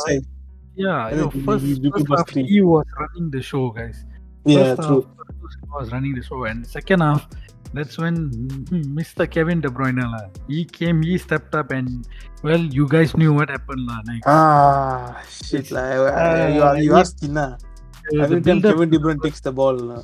yeah, 0.75 1.09
you 1.11 1.17
know, 1.17 1.31
first, 1.31 1.65
first 1.65 2.09
was 2.09 2.19
half 2.21 2.29
three. 2.29 2.45
he 2.45 2.61
was 2.61 2.85
running 2.99 3.31
the 3.31 3.41
show, 3.41 3.71
guys. 3.71 4.05
Yeah, 4.45 4.75
first 4.75 4.89
true. 4.89 5.03
half, 5.03 5.17
Bernardo 5.17 5.79
was 5.81 5.93
running 5.93 6.15
the 6.15 6.23
show, 6.23 6.45
and 6.45 6.67
second 6.67 7.01
half, 7.01 7.27
that's 7.73 7.97
when 7.97 8.31
Mr. 8.99 9.31
Kevin 9.31 9.61
De 9.63 9.69
Bruyne, 9.69 10.03
lah, 10.03 10.29
he 10.49 10.65
came, 10.65 11.01
he 11.03 11.17
stepped 11.17 11.55
up, 11.55 11.71
and 11.71 12.07
well, 12.43 12.61
you 12.61 12.87
guys 12.89 13.17
knew 13.17 13.33
what 13.33 13.49
happened, 13.49 13.87
lah. 13.87 14.01
Like, 14.07 14.23
Ah, 14.27 15.23
shit 15.31 15.71
lah. 15.71 16.11
I- 16.13 16.49
you 16.53 16.63
are 16.63 16.79
you 16.79 16.95
uh, 16.95 17.05
Tina. 17.21 17.57
the 17.59 17.76
Every 18.15 18.41
time 18.41 18.63
Kevin 18.63 18.91
De 18.91 18.99
Bruyne 18.99 19.21
takes 19.23 19.41
the 19.41 19.53
ball, 19.53 19.91
uh, 19.93 20.03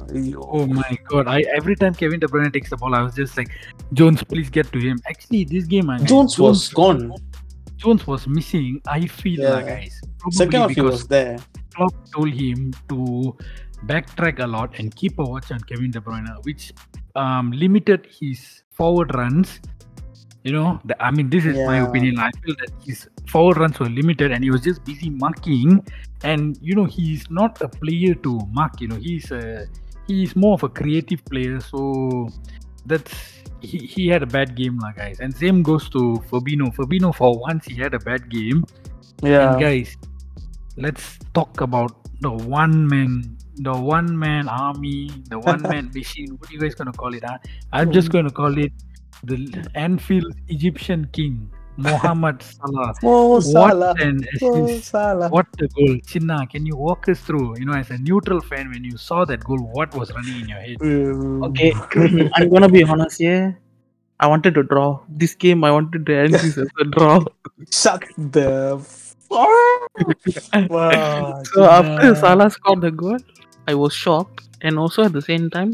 Oh 0.52 0.66
my 0.66 0.98
god! 1.08 1.28
I 1.28 1.42
every 1.56 1.76
time 1.76 1.94
Kevin 1.94 2.18
De 2.20 2.26
Bruyne 2.26 2.52
takes 2.52 2.70
the 2.70 2.76
ball, 2.76 2.94
I 2.94 3.02
was 3.02 3.14
just 3.14 3.36
like, 3.36 3.50
Jones, 3.92 4.22
please 4.24 4.50
get 4.50 4.72
to 4.72 4.78
him. 4.78 4.98
Actually, 5.08 5.44
this 5.44 5.64
game, 5.66 5.88
I 5.90 5.98
Jones 5.98 6.38
was 6.38 6.68
gone. 6.68 7.14
Jones 7.76 8.06
was 8.06 8.26
missing. 8.26 8.80
I 8.86 9.06
feel 9.06 9.40
Yeah. 9.40 9.50
like 9.54 9.66
guys. 9.66 10.00
Second 10.30 10.60
half 10.60 10.70
he 10.70 10.80
was 10.80 11.06
there. 11.06 11.38
Klopp 11.74 11.94
told 12.14 12.32
him 12.32 12.72
to 12.88 13.36
backtrack 13.86 14.38
a 14.40 14.46
lot 14.46 14.78
and 14.78 14.94
keep 14.94 15.18
a 15.18 15.24
watch 15.24 15.50
on 15.50 15.60
Kevin 15.60 15.90
De 15.90 16.00
Bruyne, 16.00 16.28
which 16.44 16.72
um, 17.16 17.50
limited 17.52 18.06
his 18.20 18.62
forward 18.70 19.14
runs. 19.14 19.60
You 20.44 20.52
know, 20.52 20.80
the, 20.84 21.00
I 21.00 21.10
mean, 21.12 21.30
this 21.30 21.44
is 21.44 21.56
my 21.56 21.78
opinion. 21.78 22.18
I 22.18 22.30
feel 22.44 22.56
that 22.58 22.72
his 22.84 23.08
forward 23.28 23.58
runs 23.58 23.78
were 23.78 23.88
limited, 23.88 24.32
and 24.32 24.42
he 24.42 24.50
was 24.50 24.62
just 24.62 24.84
busy 24.84 25.08
marking. 25.08 25.86
And 26.24 26.58
you 26.60 26.74
know, 26.74 26.84
he's 26.84 27.30
not 27.30 27.60
a 27.62 27.68
player 27.68 28.14
to 28.14 28.40
mark. 28.50 28.80
You 28.80 28.88
know, 28.88 28.96
he's 28.96 29.30
a 29.30 29.66
he's 30.08 30.34
more 30.34 30.54
of 30.54 30.64
a 30.64 30.68
creative 30.68 31.24
player. 31.24 31.60
So 31.60 32.28
that's 32.86 33.42
he, 33.60 33.78
he 33.78 34.08
had 34.08 34.22
a 34.22 34.26
bad 34.26 34.56
game, 34.56 34.78
lah, 34.78 34.92
guys. 34.92 35.20
And 35.20 35.34
same 35.34 35.62
goes 35.62 35.88
to 35.90 36.22
Fabinho. 36.30 36.74
Fabinho, 36.74 37.14
for 37.14 37.38
once, 37.38 37.64
he 37.66 37.76
had 37.76 37.94
a 37.94 38.00
bad 38.00 38.28
game. 38.28 38.64
Yeah. 39.22 39.52
And 39.52 39.60
guys, 39.60 39.96
let's 40.76 41.18
talk 41.34 41.60
about 41.60 41.94
the 42.20 42.30
one 42.30 42.86
man, 42.88 43.36
the 43.56 43.74
one 43.74 44.18
man 44.18 44.48
army, 44.48 45.10
the 45.28 45.38
one 45.38 45.62
man 45.62 45.90
machine. 45.94 46.36
What 46.38 46.50
are 46.50 46.52
you 46.52 46.58
guys 46.58 46.74
gonna 46.74 46.92
call 46.92 47.14
it? 47.14 47.22
Huh? 47.24 47.38
I'm 47.72 47.86
hmm. 47.86 47.92
just 47.92 48.10
gonna 48.10 48.30
call 48.30 48.58
it 48.58 48.72
the 49.24 49.38
Anfield 49.74 50.34
Egyptian 50.48 51.08
King, 51.12 51.50
Mohamed 51.76 52.42
Salah. 52.56 52.92
Oh, 53.02 53.40
Salah. 53.40 53.92
What 53.94 54.00
an 54.02 54.20
Oh! 54.42 54.66
Salah. 54.78 55.28
What 55.28 55.46
a 55.60 55.68
goal, 55.68 55.96
Chinna! 56.10 56.48
Can 56.50 56.66
you 56.66 56.76
walk 56.76 57.08
us 57.08 57.20
through? 57.20 57.58
You 57.58 57.64
know, 57.66 57.74
as 57.74 57.90
a 57.90 57.98
neutral 57.98 58.40
fan, 58.40 58.70
when 58.70 58.84
you 58.84 58.96
saw 58.96 59.24
that 59.24 59.44
goal, 59.44 59.58
what 59.72 59.94
was 59.94 60.12
running 60.12 60.40
in 60.42 60.48
your 60.48 60.58
head? 60.58 60.76
Um, 60.82 61.42
Okay, 61.44 61.72
I'm 62.36 62.48
gonna 62.50 62.68
be 62.68 62.82
honest 62.84 63.18
here. 63.20 63.58
I 64.20 64.26
wanted 64.28 64.54
to 64.54 64.62
draw 64.62 65.00
this 65.08 65.34
game. 65.34 65.64
I 65.64 65.70
wanted 65.72 66.06
to 66.06 66.14
end 66.16 66.34
this 66.34 66.56
as 66.58 66.68
a 66.80 66.84
draw. 66.84 67.24
Shut 67.70 68.04
the. 68.16 68.84
Wow. 70.68 71.42
So 71.54 71.64
after 71.64 72.00
Tina. 72.02 72.16
Salah 72.16 72.50
scored 72.50 72.80
the 72.82 72.90
goal, 72.90 73.16
I 73.66 73.74
was 73.74 73.94
shocked, 73.94 74.48
and 74.60 74.78
also 74.78 75.04
at 75.04 75.12
the 75.12 75.22
same 75.22 75.48
time, 75.50 75.72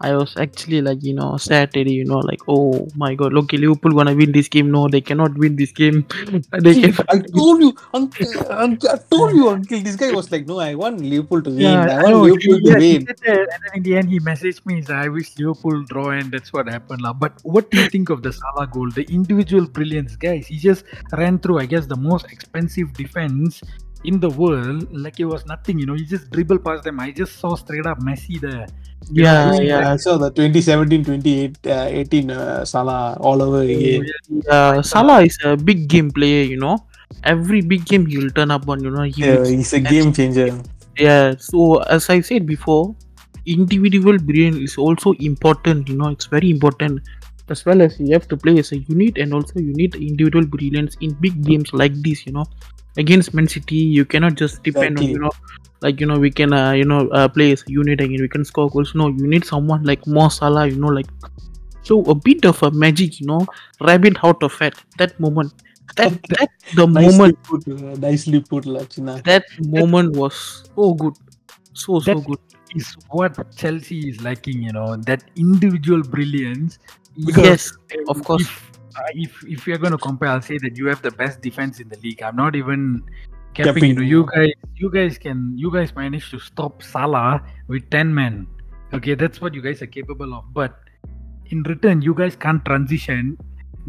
I 0.00 0.14
was 0.14 0.34
actually 0.36 0.80
like 0.82 1.02
you 1.02 1.14
know 1.14 1.36
Saturday 1.38 1.92
you 1.94 2.04
know, 2.04 2.18
like 2.18 2.40
oh 2.48 2.88
my 2.96 3.14
god, 3.14 3.32
look, 3.32 3.52
Liverpool 3.52 3.92
gonna 3.92 4.14
win 4.14 4.32
this 4.32 4.48
game. 4.48 4.70
No, 4.70 4.88
they 4.88 5.00
cannot 5.00 5.36
win 5.38 5.56
this 5.56 5.72
game. 5.72 6.06
they 6.62 6.74
can. 6.76 6.94
I 7.08 7.18
told 7.34 7.60
you, 7.62 7.74
uncle, 7.94 8.26
uncle, 8.50 8.88
I 8.90 8.98
told 9.10 9.32
you, 9.34 9.48
uncle. 9.48 9.80
This 9.82 9.96
guy 9.96 10.12
was 10.12 10.30
like, 10.30 10.46
no, 10.46 10.58
I 10.60 10.74
want 10.74 11.00
Liverpool 11.00 11.42
to 11.42 11.50
win. 11.50 11.80
Yeah, 11.80 11.86
I 11.88 11.96
I 12.00 12.04
want 12.04 12.16
know. 12.16 12.22
Liverpool 12.22 12.60
He, 12.60 12.60
to 12.60 12.70
yeah, 12.70 12.80
he 12.80 12.96
win. 12.96 13.06
and 13.06 13.18
then 13.24 13.46
in 13.74 13.82
the 13.82 13.96
end, 13.96 14.08
he 14.10 14.20
messaged 14.20 14.64
me. 14.66 14.76
He 14.76 14.82
said, 14.82 14.96
"I 14.96 15.08
wish 15.08 15.30
Liverpool 15.38 15.84
draw," 15.84 16.10
and 16.10 16.30
that's 16.32 16.52
what 16.52 16.68
happened, 16.68 17.02
lah. 17.02 17.12
But 17.12 17.40
what 17.42 17.70
do 17.70 17.78
you 17.78 17.86
think 17.86 18.10
of 18.10 18.22
the 18.22 18.32
Salah 18.32 18.66
goal? 18.66 18.90
The 18.90 19.04
individual 19.18 19.66
brilliance, 19.66 20.16
guys. 20.16 20.46
He 20.46 20.58
just 20.58 20.84
ran 21.12 21.38
through, 21.38 21.58
I 21.60 21.66
guess, 21.66 21.86
the 21.86 21.96
most 21.96 22.26
expensive 22.32 22.92
defense 22.94 23.62
in 24.04 24.20
the 24.20 24.30
world, 24.30 24.86
like 24.92 25.20
it 25.20 25.24
was 25.24 25.46
nothing. 25.46 25.78
You 25.78 25.86
know, 25.86 25.94
he 25.94 26.04
just 26.04 26.30
dribble 26.30 26.58
past 26.58 26.84
them. 26.84 27.00
I 27.00 27.10
just 27.10 27.38
saw 27.38 27.54
straight 27.54 27.86
up 27.86 27.98
Messi 28.00 28.40
there. 28.40 28.66
Yeah, 29.10 29.52
Yeah, 29.54 29.60
yeah. 29.60 29.92
I 29.92 29.96
saw 29.96 30.16
the 30.16 30.30
2017 30.30 31.04
2018 31.04 31.70
uh, 31.70 31.86
18, 31.90 32.30
uh, 32.30 32.64
Salah 32.64 33.16
all 33.20 33.40
over 33.42 33.62
again. 33.62 34.06
Uh, 34.48 34.82
Salah 34.82 35.22
is 35.22 35.38
a 35.44 35.56
big 35.56 35.88
game 35.88 36.10
player, 36.10 36.42
you 36.42 36.56
know. 36.56 36.78
Every 37.22 37.60
big 37.60 37.84
game 37.86 38.06
he 38.06 38.18
will 38.18 38.30
turn 38.30 38.50
up 38.50 38.68
on, 38.68 38.82
you 38.82 38.90
know. 38.90 39.02
He 39.02 39.22
Yeah, 39.22 39.44
he's 39.44 39.72
a 39.72 39.80
game 39.80 40.12
changer. 40.12 40.58
Yeah, 40.98 41.34
so 41.38 41.82
as 41.82 42.08
I 42.10 42.20
said 42.20 42.46
before, 42.46 42.96
individual 43.46 44.18
brilliance 44.18 44.56
is 44.56 44.76
also 44.76 45.12
important, 45.20 45.88
you 45.88 45.96
know, 45.96 46.08
it's 46.08 46.26
very 46.26 46.50
important. 46.50 47.00
As 47.48 47.64
well 47.64 47.80
as 47.80 48.00
you 48.00 48.12
have 48.12 48.26
to 48.28 48.36
play 48.36 48.58
as 48.58 48.72
a 48.72 48.78
unit 48.78 49.18
and 49.18 49.32
also 49.32 49.60
you 49.60 49.72
need 49.74 49.94
individual 49.94 50.44
brilliance 50.44 50.96
in 51.00 51.14
big 51.20 51.44
games 51.44 51.72
like 51.72 51.94
this, 52.02 52.26
you 52.26 52.32
know. 52.32 52.44
Against 52.96 53.34
Man 53.34 53.46
City, 53.46 53.76
you 53.76 54.04
cannot 54.04 54.34
just 54.36 54.62
depend 54.62 54.98
on, 54.98 55.04
you 55.04 55.18
know, 55.18 55.30
like, 55.82 56.00
you 56.00 56.06
know, 56.06 56.18
we 56.18 56.30
can, 56.30 56.52
uh, 56.52 56.72
you 56.72 56.84
know, 56.84 57.08
uh, 57.08 57.28
play 57.28 57.52
as 57.52 57.62
a 57.68 57.70
unit 57.70 58.00
again, 58.00 58.20
we 58.20 58.28
can 58.28 58.44
score 58.44 58.70
goals. 58.70 58.94
No, 58.94 59.08
you 59.08 59.26
need 59.26 59.44
someone 59.44 59.84
like 59.84 60.06
Mo 60.06 60.28
Salah, 60.28 60.66
you 60.66 60.76
know, 60.76 60.88
like, 60.88 61.06
so 61.82 62.02
a 62.04 62.14
bit 62.14 62.44
of 62.46 62.62
a 62.62 62.70
magic, 62.70 63.20
you 63.20 63.26
know, 63.26 63.46
rabbit 63.80 64.16
out 64.24 64.42
of 64.42 64.54
hat, 64.54 64.74
that 64.98 65.18
moment. 65.20 65.52
That, 65.96 66.12
that, 66.30 66.48
the 66.74 66.86
Nicely 66.86 67.18
moment, 67.18 67.42
put, 67.44 67.68
uh, 67.68 67.94
nicely 67.98 68.40
put, 68.40 68.64
Lachina. 68.64 69.22
that 69.24 69.44
moment 69.60 70.16
was 70.16 70.64
so 70.74 70.94
good. 70.94 71.14
So, 71.74 72.00
so 72.00 72.14
That- 72.14 72.26
good. 72.26 72.38
Is 72.74 72.94
what 73.10 73.56
Chelsea 73.56 74.10
is 74.10 74.20
lacking. 74.22 74.60
You 74.60 74.72
know, 74.72 74.96
that 74.96 75.22
individual 75.36 76.02
brilliance. 76.02 76.78
Yes, 77.14 77.72
of 78.08 78.22
course. 78.24 78.42
If, 78.42 78.75
Uh, 78.96 79.02
if 79.12 79.44
if 79.44 79.66
we 79.66 79.72
are 79.74 79.78
going 79.78 79.92
to 79.92 79.98
compare, 79.98 80.28
I'll 80.28 80.40
say 80.40 80.58
that 80.58 80.76
you 80.76 80.86
have 80.86 81.02
the 81.02 81.10
best 81.10 81.42
defense 81.42 81.80
in 81.80 81.88
the 81.88 81.98
league. 81.98 82.22
I'm 82.22 82.36
not 82.36 82.56
even 82.56 83.02
capping. 83.52 83.74
Capping. 83.74 83.90
You 83.90 83.94
know, 83.94 84.02
you 84.02 84.26
guys, 84.34 84.52
you 84.74 84.90
guys 84.90 85.18
can, 85.18 85.52
you 85.56 85.70
guys 85.70 85.94
managed 85.94 86.30
to 86.30 86.38
stop 86.38 86.82
Salah 86.82 87.42
with 87.68 87.90
ten 87.90 88.14
men. 88.14 88.46
Okay, 88.94 89.14
that's 89.14 89.40
what 89.40 89.52
you 89.52 89.60
guys 89.60 89.82
are 89.82 89.86
capable 89.86 90.32
of. 90.32 90.44
But 90.54 90.78
in 91.50 91.62
return, 91.64 92.00
you 92.02 92.14
guys 92.14 92.36
can't 92.36 92.64
transition 92.64 93.36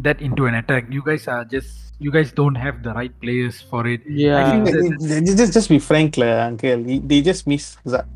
that 0.00 0.20
into 0.20 0.46
an 0.46 0.54
attack. 0.54 0.86
You 0.90 1.02
guys 1.02 1.26
are 1.26 1.44
just, 1.44 1.94
you 1.98 2.10
guys 2.10 2.30
don't 2.32 2.54
have 2.54 2.82
the 2.82 2.92
right 2.92 3.14
players 3.20 3.60
for 3.60 3.86
it. 3.86 4.02
Yeah. 4.06 4.64
think 4.64 5.00
Just, 5.00 5.38
just, 5.38 5.52
just 5.52 5.68
be 5.68 5.78
frank, 5.78 6.16
lah, 6.16 6.46
uncle. 6.46 6.84
They 6.84 7.22
just 7.22 7.46
miss 7.46 7.76
Hazard. 7.84 8.06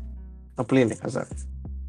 A 0.57 0.63
player 0.63 0.85
like 0.85 1.01
Hazard. 1.01 1.27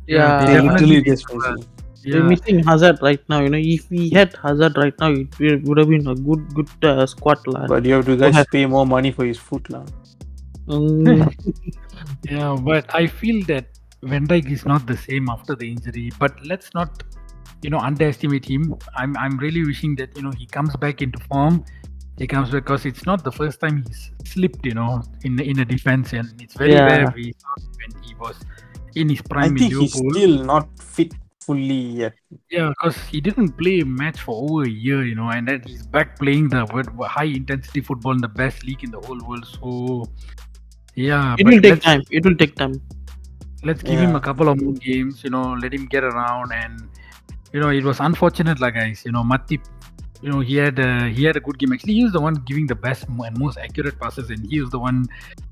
Yeah. 0.06 0.46
They 0.46 0.60
literally 0.60 1.02
just 1.02 1.32
miss 1.32 1.66
Hazard. 2.04 2.14
him. 2.18 2.22
We're 2.22 2.28
missing 2.30 2.58
Hazard 2.64 2.98
right 3.02 3.20
now. 3.28 3.40
You 3.40 3.50
know, 3.50 3.58
if 3.58 3.90
we 3.90 4.10
had 4.10 4.34
Hazard 4.42 4.76
right 4.76 4.94
now, 5.00 5.10
it 5.12 5.62
would 5.64 5.78
have 5.78 5.88
been 5.88 6.06
a 6.08 6.14
good, 6.14 6.54
good 6.54 6.68
uh, 6.84 7.06
squad, 7.06 7.38
lah. 7.46 7.66
But 7.66 7.84
you 7.84 7.94
have 7.94 8.06
to 8.06 8.16
guys 8.16 8.34
have- 8.34 8.48
pay 8.50 8.66
more 8.66 8.86
money 8.86 9.12
for 9.12 9.24
his 9.24 9.38
foot 9.38 9.68
lah. 9.70 9.84
Mm, 10.66 11.28
Yeah, 12.30 12.56
but 12.60 12.94
I 12.94 13.06
feel 13.06 13.44
that 13.46 13.66
Van 14.02 14.26
Dijk 14.26 14.50
is 14.50 14.64
not 14.64 14.86
the 14.86 14.96
same 14.96 15.28
after 15.28 15.54
the 15.54 15.70
injury. 15.70 16.10
But 16.18 16.32
let's 16.44 16.72
not, 16.74 17.02
you 17.62 17.70
know, 17.70 17.78
underestimate 17.78 18.44
him. 18.44 18.74
I'm 18.96 19.16
I'm 19.16 19.36
really 19.38 19.64
wishing 19.64 19.96
that 19.96 20.16
you 20.16 20.22
know 20.22 20.32
he 20.32 20.46
comes 20.46 20.76
back 20.76 21.02
into 21.02 21.18
form. 21.28 21.64
He 22.16 22.26
comes 22.26 22.48
back 22.50 22.64
because 22.64 22.86
it's 22.86 23.04
not 23.04 23.24
the 23.24 23.32
first 23.32 23.60
time 23.60 23.84
he's 23.86 24.10
slipped, 24.24 24.64
you 24.64 24.74
know, 24.74 25.02
in 25.24 25.38
in 25.40 25.58
a 25.60 25.64
defense, 25.64 26.12
and 26.12 26.32
it's 26.40 26.54
very 26.56 26.72
Yeah. 26.72 26.86
rare 26.86 27.12
we 27.16 27.32
saw 27.44 27.54
when 27.80 27.92
he 28.02 28.14
was 28.24 28.36
in 28.94 29.08
his 29.08 29.20
I 29.20 29.28
prime 29.34 29.52
in 29.52 29.58
think 29.58 29.74
he's 29.74 29.92
still 29.98 30.44
not 30.44 30.68
fit 30.80 31.12
fully 31.46 31.80
yet. 32.02 32.14
Yeah, 32.50 32.68
because 32.70 32.96
he 33.10 33.20
didn't 33.20 33.52
play 33.58 33.80
a 33.80 33.86
match 33.86 34.20
for 34.20 34.34
over 34.44 34.64
a 34.64 34.68
year, 34.68 35.04
you 35.04 35.14
know, 35.14 35.30
and 35.30 35.48
then 35.48 35.62
he's 35.66 35.86
back 35.86 36.18
playing 36.18 36.48
the 36.48 36.66
high 37.08 37.30
intensity 37.40 37.80
football 37.80 38.12
in 38.12 38.18
the 38.18 38.28
best 38.28 38.64
league 38.64 38.84
in 38.84 38.90
the 38.90 39.00
whole 39.00 39.20
world. 39.28 39.46
So, 39.46 40.10
yeah, 40.94 41.36
it 41.38 41.46
will 41.46 41.60
take 41.60 41.82
time. 41.82 42.02
It 42.10 42.24
will 42.24 42.36
take 42.36 42.56
time. 42.56 42.80
let's 43.64 43.82
give 43.82 43.98
him 43.98 44.14
a 44.14 44.20
couple 44.20 44.48
of 44.48 44.60
more 44.60 44.74
games 44.74 45.24
you 45.24 45.30
know 45.30 45.54
let 45.54 45.72
him 45.72 45.86
get 45.86 46.04
around 46.04 46.52
and 46.52 46.88
you 47.52 47.60
know 47.60 47.70
it 47.70 47.82
was 47.82 48.00
unfortunate 48.00 48.60
like 48.60 48.74
guys 48.74 49.02
you 49.06 49.12
know 49.12 49.22
Matip 49.22 49.62
you 50.24 50.30
know 50.32 50.40
he 50.40 50.56
had 50.56 50.78
a, 50.78 51.08
he 51.10 51.24
had 51.24 51.36
a 51.36 51.40
good 51.40 51.58
game. 51.58 51.72
Actually 51.74 51.94
he 51.94 52.04
was 52.04 52.14
the 52.14 52.20
one 52.20 52.36
giving 52.50 52.66
the 52.66 52.74
best 52.74 53.06
and 53.08 53.38
most 53.38 53.58
accurate 53.58 54.00
passes 54.00 54.30
and 54.30 54.46
he 54.50 54.60
was 54.60 54.70
the 54.70 54.78
one 54.78 55.06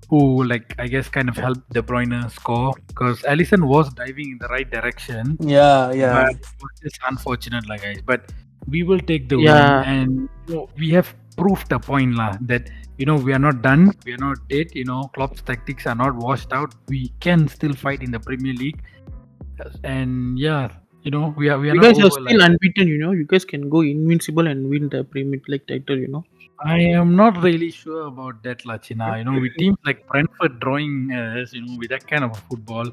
who 0.08 0.44
like 0.44 0.74
I 0.78 0.86
guess 0.86 1.08
kind 1.08 1.28
of 1.28 1.36
helped 1.36 1.68
De 1.74 1.82
Bruyne 1.82 2.30
score 2.30 2.72
because 2.86 3.20
Alisson 3.22 3.66
was 3.74 3.92
diving 3.92 4.30
in 4.32 4.38
the 4.38 4.48
right 4.48 4.68
direction. 4.70 5.36
Yeah, 5.40 5.92
yeah. 5.92 6.14
but 6.22 6.36
it 6.36 6.84
was 6.84 6.98
unfortunate 7.06 7.68
like 7.68 7.82
guys. 7.82 8.00
But 8.12 8.32
we 8.66 8.82
will 8.82 9.00
take 9.00 9.28
the 9.28 9.38
Yeah. 9.38 9.80
win 9.80 9.88
and 9.94 10.28
you 10.48 10.54
know, 10.54 10.68
we 10.78 10.88
have 10.90 11.14
proved 11.36 11.70
a 11.72 11.78
point 11.78 12.14
lah 12.14 12.32
that 12.52 12.70
you 12.96 13.04
know 13.04 13.16
we 13.16 13.34
are 13.34 13.42
not 13.48 13.60
done. 13.60 13.92
We 14.06 14.14
are 14.14 14.22
not 14.28 14.38
dead 14.48 14.74
you 14.74 14.86
know. 14.86 15.02
Klopp's 15.14 15.42
tactics 15.42 15.86
are 15.86 15.98
not 16.04 16.16
washed 16.16 16.52
out. 16.52 16.74
We 16.88 17.12
can 17.20 17.46
still 17.48 17.74
fight 17.74 18.02
in 18.02 18.10
the 18.10 18.20
Premier 18.20 18.54
League. 18.54 18.80
And 19.84 20.38
yeah 20.38 20.70
you 21.02 21.10
know 21.10 21.34
we 21.36 21.48
are 21.48 21.58
we 21.58 21.70
are 21.70 21.74
You 21.74 21.80
not 21.80 21.94
guys 21.94 22.04
are 22.04 22.10
still 22.10 22.24
like- 22.24 22.50
unbeaten. 22.50 22.88
You 22.88 22.98
know, 22.98 23.12
you 23.12 23.24
guys 23.24 23.44
can 23.44 23.68
go 23.68 23.80
invincible 23.80 24.46
and 24.46 24.68
win 24.70 24.88
the 24.88 25.04
Premier 25.04 25.40
League 25.48 25.66
title. 25.66 25.98
You 25.98 26.08
know. 26.08 26.24
I 26.64 26.78
am 26.98 27.16
not 27.16 27.42
really 27.42 27.70
sure 27.76 28.02
about 28.06 28.42
that 28.44 28.60
Lachina 28.70 29.06
you 29.18 29.24
know 29.28 29.32
with 29.44 29.54
teams 29.60 29.78
like 29.88 30.06
Brentford 30.10 30.60
drawing 30.60 31.10
us 31.20 31.52
you 31.56 31.62
know 31.66 31.76
with 31.80 31.90
that 31.94 32.06
kind 32.06 32.22
of 32.26 32.36
football 32.50 32.90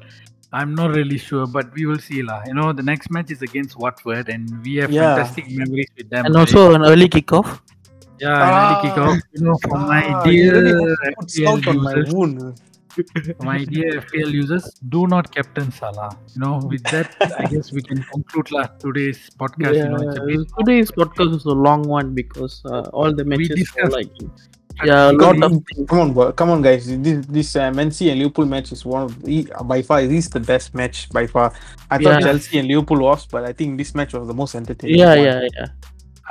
I'm 0.52 0.74
not 0.74 0.90
really 0.96 1.18
sure, 1.18 1.46
but 1.46 1.72
we 1.76 1.86
will 1.86 2.00
see 2.00 2.22
lah. 2.28 2.38
You 2.44 2.54
know, 2.54 2.72
the 2.72 2.82
next 2.82 3.08
match 3.16 3.30
is 3.30 3.42
against 3.48 3.76
Watford, 3.82 4.28
and 4.28 4.48
we 4.64 4.72
have 4.82 4.90
Yeah. 4.90 5.14
fantastic 5.14 5.48
memories 5.58 5.86
with 5.96 6.10
them. 6.10 6.26
and 6.26 6.34
right? 6.34 6.40
also 6.40 6.74
an 6.78 6.82
early 6.88 7.08
kickoff. 7.08 7.52
Yeah, 8.18 8.34
an 8.34 8.50
early 8.56 8.74
Ah. 8.78 8.80
kickoff. 8.86 9.20
You 9.36 9.44
know, 9.46 9.54
for 9.66 9.78
my 9.92 10.00
Ah, 10.14 10.24
dear 10.24 10.56
really 10.64 11.14
put 11.20 11.30
salt 11.36 11.68
on 11.74 11.78
my 11.86 11.94
wound. 12.10 12.42
For 13.08 13.44
my 13.44 13.64
dear 13.64 14.00
FPL 14.02 14.30
users, 14.32 14.74
do 14.88 15.06
not 15.06 15.32
captain 15.34 15.70
Salah. 15.72 16.10
You 16.34 16.40
know, 16.40 16.60
with 16.64 16.82
that, 16.84 17.14
I 17.38 17.46
guess 17.46 17.72
we 17.72 17.82
can 17.82 18.02
conclude 18.02 18.50
lah 18.52 18.66
today's 18.78 19.30
podcast. 19.38 19.74
You 19.76 19.88
know, 19.88 20.02
it's 20.08 20.18
a 20.18 20.24
bit 20.26 20.48
today's 20.58 20.90
podcast 20.90 21.36
is 21.36 21.44
a 21.44 21.56
long 21.68 21.82
one 21.82 22.14
because 22.14 22.62
uh, 22.66 22.88
all 22.92 23.12
the 23.14 23.24
matches 23.24 23.72
were 23.76 23.88
like 23.90 24.10
yeah, 24.84 25.10
a 25.10 25.12
lot 25.12 25.36
of 25.42 25.52
Come- 25.52 25.86
Come 25.86 26.18
on, 26.18 26.32
come 26.32 26.50
on, 26.50 26.62
guys. 26.62 26.86
This 26.88 27.26
this 27.26 27.56
uh, 27.56 27.70
Man 27.70 27.90
City 27.90 28.10
and 28.10 28.18
Liverpool 28.20 28.46
match 28.46 28.72
is 28.72 28.84
one 28.84 29.02
of 29.02 29.22
the, 29.22 29.44
by 29.64 29.82
far 29.82 30.00
this 30.06 30.24
is 30.26 30.30
the 30.30 30.40
best 30.40 30.74
match 30.74 31.08
by 31.10 31.26
far. 31.26 31.52
I 31.90 31.98
thought 31.98 32.20
Yeah. 32.20 32.20
Chelsea 32.20 32.58
and 32.58 32.68
Liverpool 32.68 33.00
was, 33.00 33.26
but 33.26 33.44
I 33.44 33.52
think 33.52 33.76
this 33.76 33.94
match 33.94 34.14
was 34.14 34.26
the 34.26 34.34
most 34.34 34.54
entertaining. 34.54 34.96
yeah, 34.98 35.16
one. 35.16 35.24
yeah, 35.24 35.48
yeah. 35.58 35.66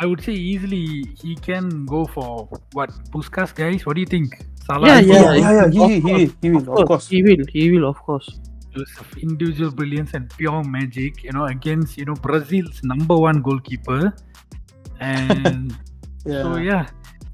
I 0.02 0.06
would 0.06 0.24
say 0.24 0.32
easily 0.34 1.04
he 1.22 1.36
can 1.36 1.86
go 1.86 2.06
for 2.06 2.48
what 2.72 2.90
Puskas 3.12 3.54
guys. 3.54 3.86
What 3.86 3.96
do 3.96 4.02
you 4.02 4.08
think? 4.08 4.32
Salah 4.70 4.88
Yeah, 4.88 5.00
yeah, 5.02 5.34
yeah, 5.34 5.34
yeah, 5.34 5.52
yeah. 5.52 5.66
of 5.66 5.74
He, 5.74 6.00
he, 6.00 6.02
course, 6.02 6.32
he, 6.42 6.50
will, 6.54 6.68
of 6.78 6.86
course. 6.88 7.06
he 7.10 7.20
will, 7.26 7.44
he 7.50 7.64
will, 7.74 7.86
of 7.90 7.98
course. 8.06 8.30
use 8.78 8.94
individual 9.18 9.72
brilliance 9.74 10.14
and 10.14 10.30
pure 10.38 10.62
magic. 10.64 11.24
You 11.26 11.34
know, 11.34 11.46
against 11.50 11.98
you 11.98 12.06
know 12.06 12.14
Brazil's 12.14 12.84
number 12.86 13.18
one 13.18 13.42
goalkeeper, 13.42 14.14
and 15.02 15.74
Yeah. 16.26 16.44
So 16.44 16.58
yeah, 16.58 16.86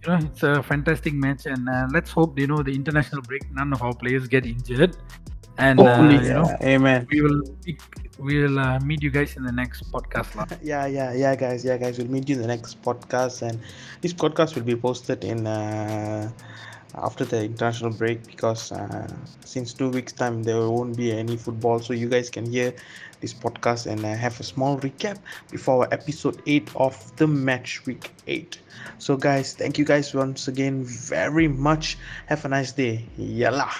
you 0.04 0.08
know 0.14 0.18
it's 0.22 0.44
a 0.44 0.62
fantastic 0.64 1.14
match, 1.14 1.46
and 1.46 1.68
uh, 1.68 1.88
let's 1.92 2.12
hope 2.12 2.38
you 2.40 2.48
know 2.48 2.62
the 2.64 2.72
international 2.72 3.22
break, 3.26 3.44
none 3.52 3.74
of 3.74 3.82
our 3.82 3.94
players 3.98 4.28
get 4.30 4.46
injured, 4.46 4.96
and 5.58 5.80
uh, 5.82 5.84
Hopefully, 5.84 6.22
you 6.28 6.34
know 6.34 6.48
Amen. 6.62 7.08
we 7.12 7.22
will 7.22 7.42
we 8.20 8.40
will 8.44 8.60
uh, 8.60 8.80
meet 8.86 9.02
you 9.04 9.10
guys 9.10 9.36
in 9.36 9.44
the 9.44 9.52
next 9.52 9.90
podcast. 9.92 10.32
lah. 10.38 10.46
yeah 10.62 10.86
yeah 10.86 11.12
yeah 11.18 11.34
guys 11.36 11.66
yeah 11.66 11.76
guys 11.82 11.98
we'll 11.98 12.08
meet 12.14 12.30
you 12.30 12.36
in 12.38 12.42
the 12.46 12.48
next 12.48 12.80
podcast 12.86 13.42
and 13.42 13.60
this 14.06 14.14
podcast 14.14 14.56
will 14.56 14.64
be 14.64 14.76
posted 14.78 15.26
in 15.26 15.48
uh 15.50 16.30
after 16.98 17.26
the 17.26 17.44
international 17.44 17.92
break 17.92 18.26
because 18.26 18.72
uh, 18.72 19.08
since 19.44 19.74
two 19.74 19.90
weeks 19.90 20.14
time 20.14 20.44
there 20.44 20.70
won't 20.70 20.96
be 20.96 21.12
any 21.12 21.38
football. 21.38 21.80
So 21.80 21.94
you 21.94 22.10
guys 22.10 22.30
can 22.30 22.46
hear 22.46 22.74
this 23.22 23.34
podcast 23.34 23.88
and 23.88 24.04
uh, 24.06 24.14
have 24.16 24.40
a 24.40 24.44
small 24.44 24.78
recap 24.80 25.18
before 25.52 25.88
episode 25.94 26.42
8 26.46 26.70
of 26.76 27.16
the 27.16 27.28
match 27.28 27.86
week 27.86 28.12
8 28.28 28.60
so 29.00 29.18
guys 29.18 29.54
thank 29.54 29.78
you 29.78 29.86
guys 29.86 30.14
once 30.14 30.48
again 30.48 30.84
very 30.84 31.48
much. 31.48 31.98
Have 32.28 32.46
a 32.46 32.50
nice 32.50 32.72
day. 32.72 33.06
Yalla 33.18 33.72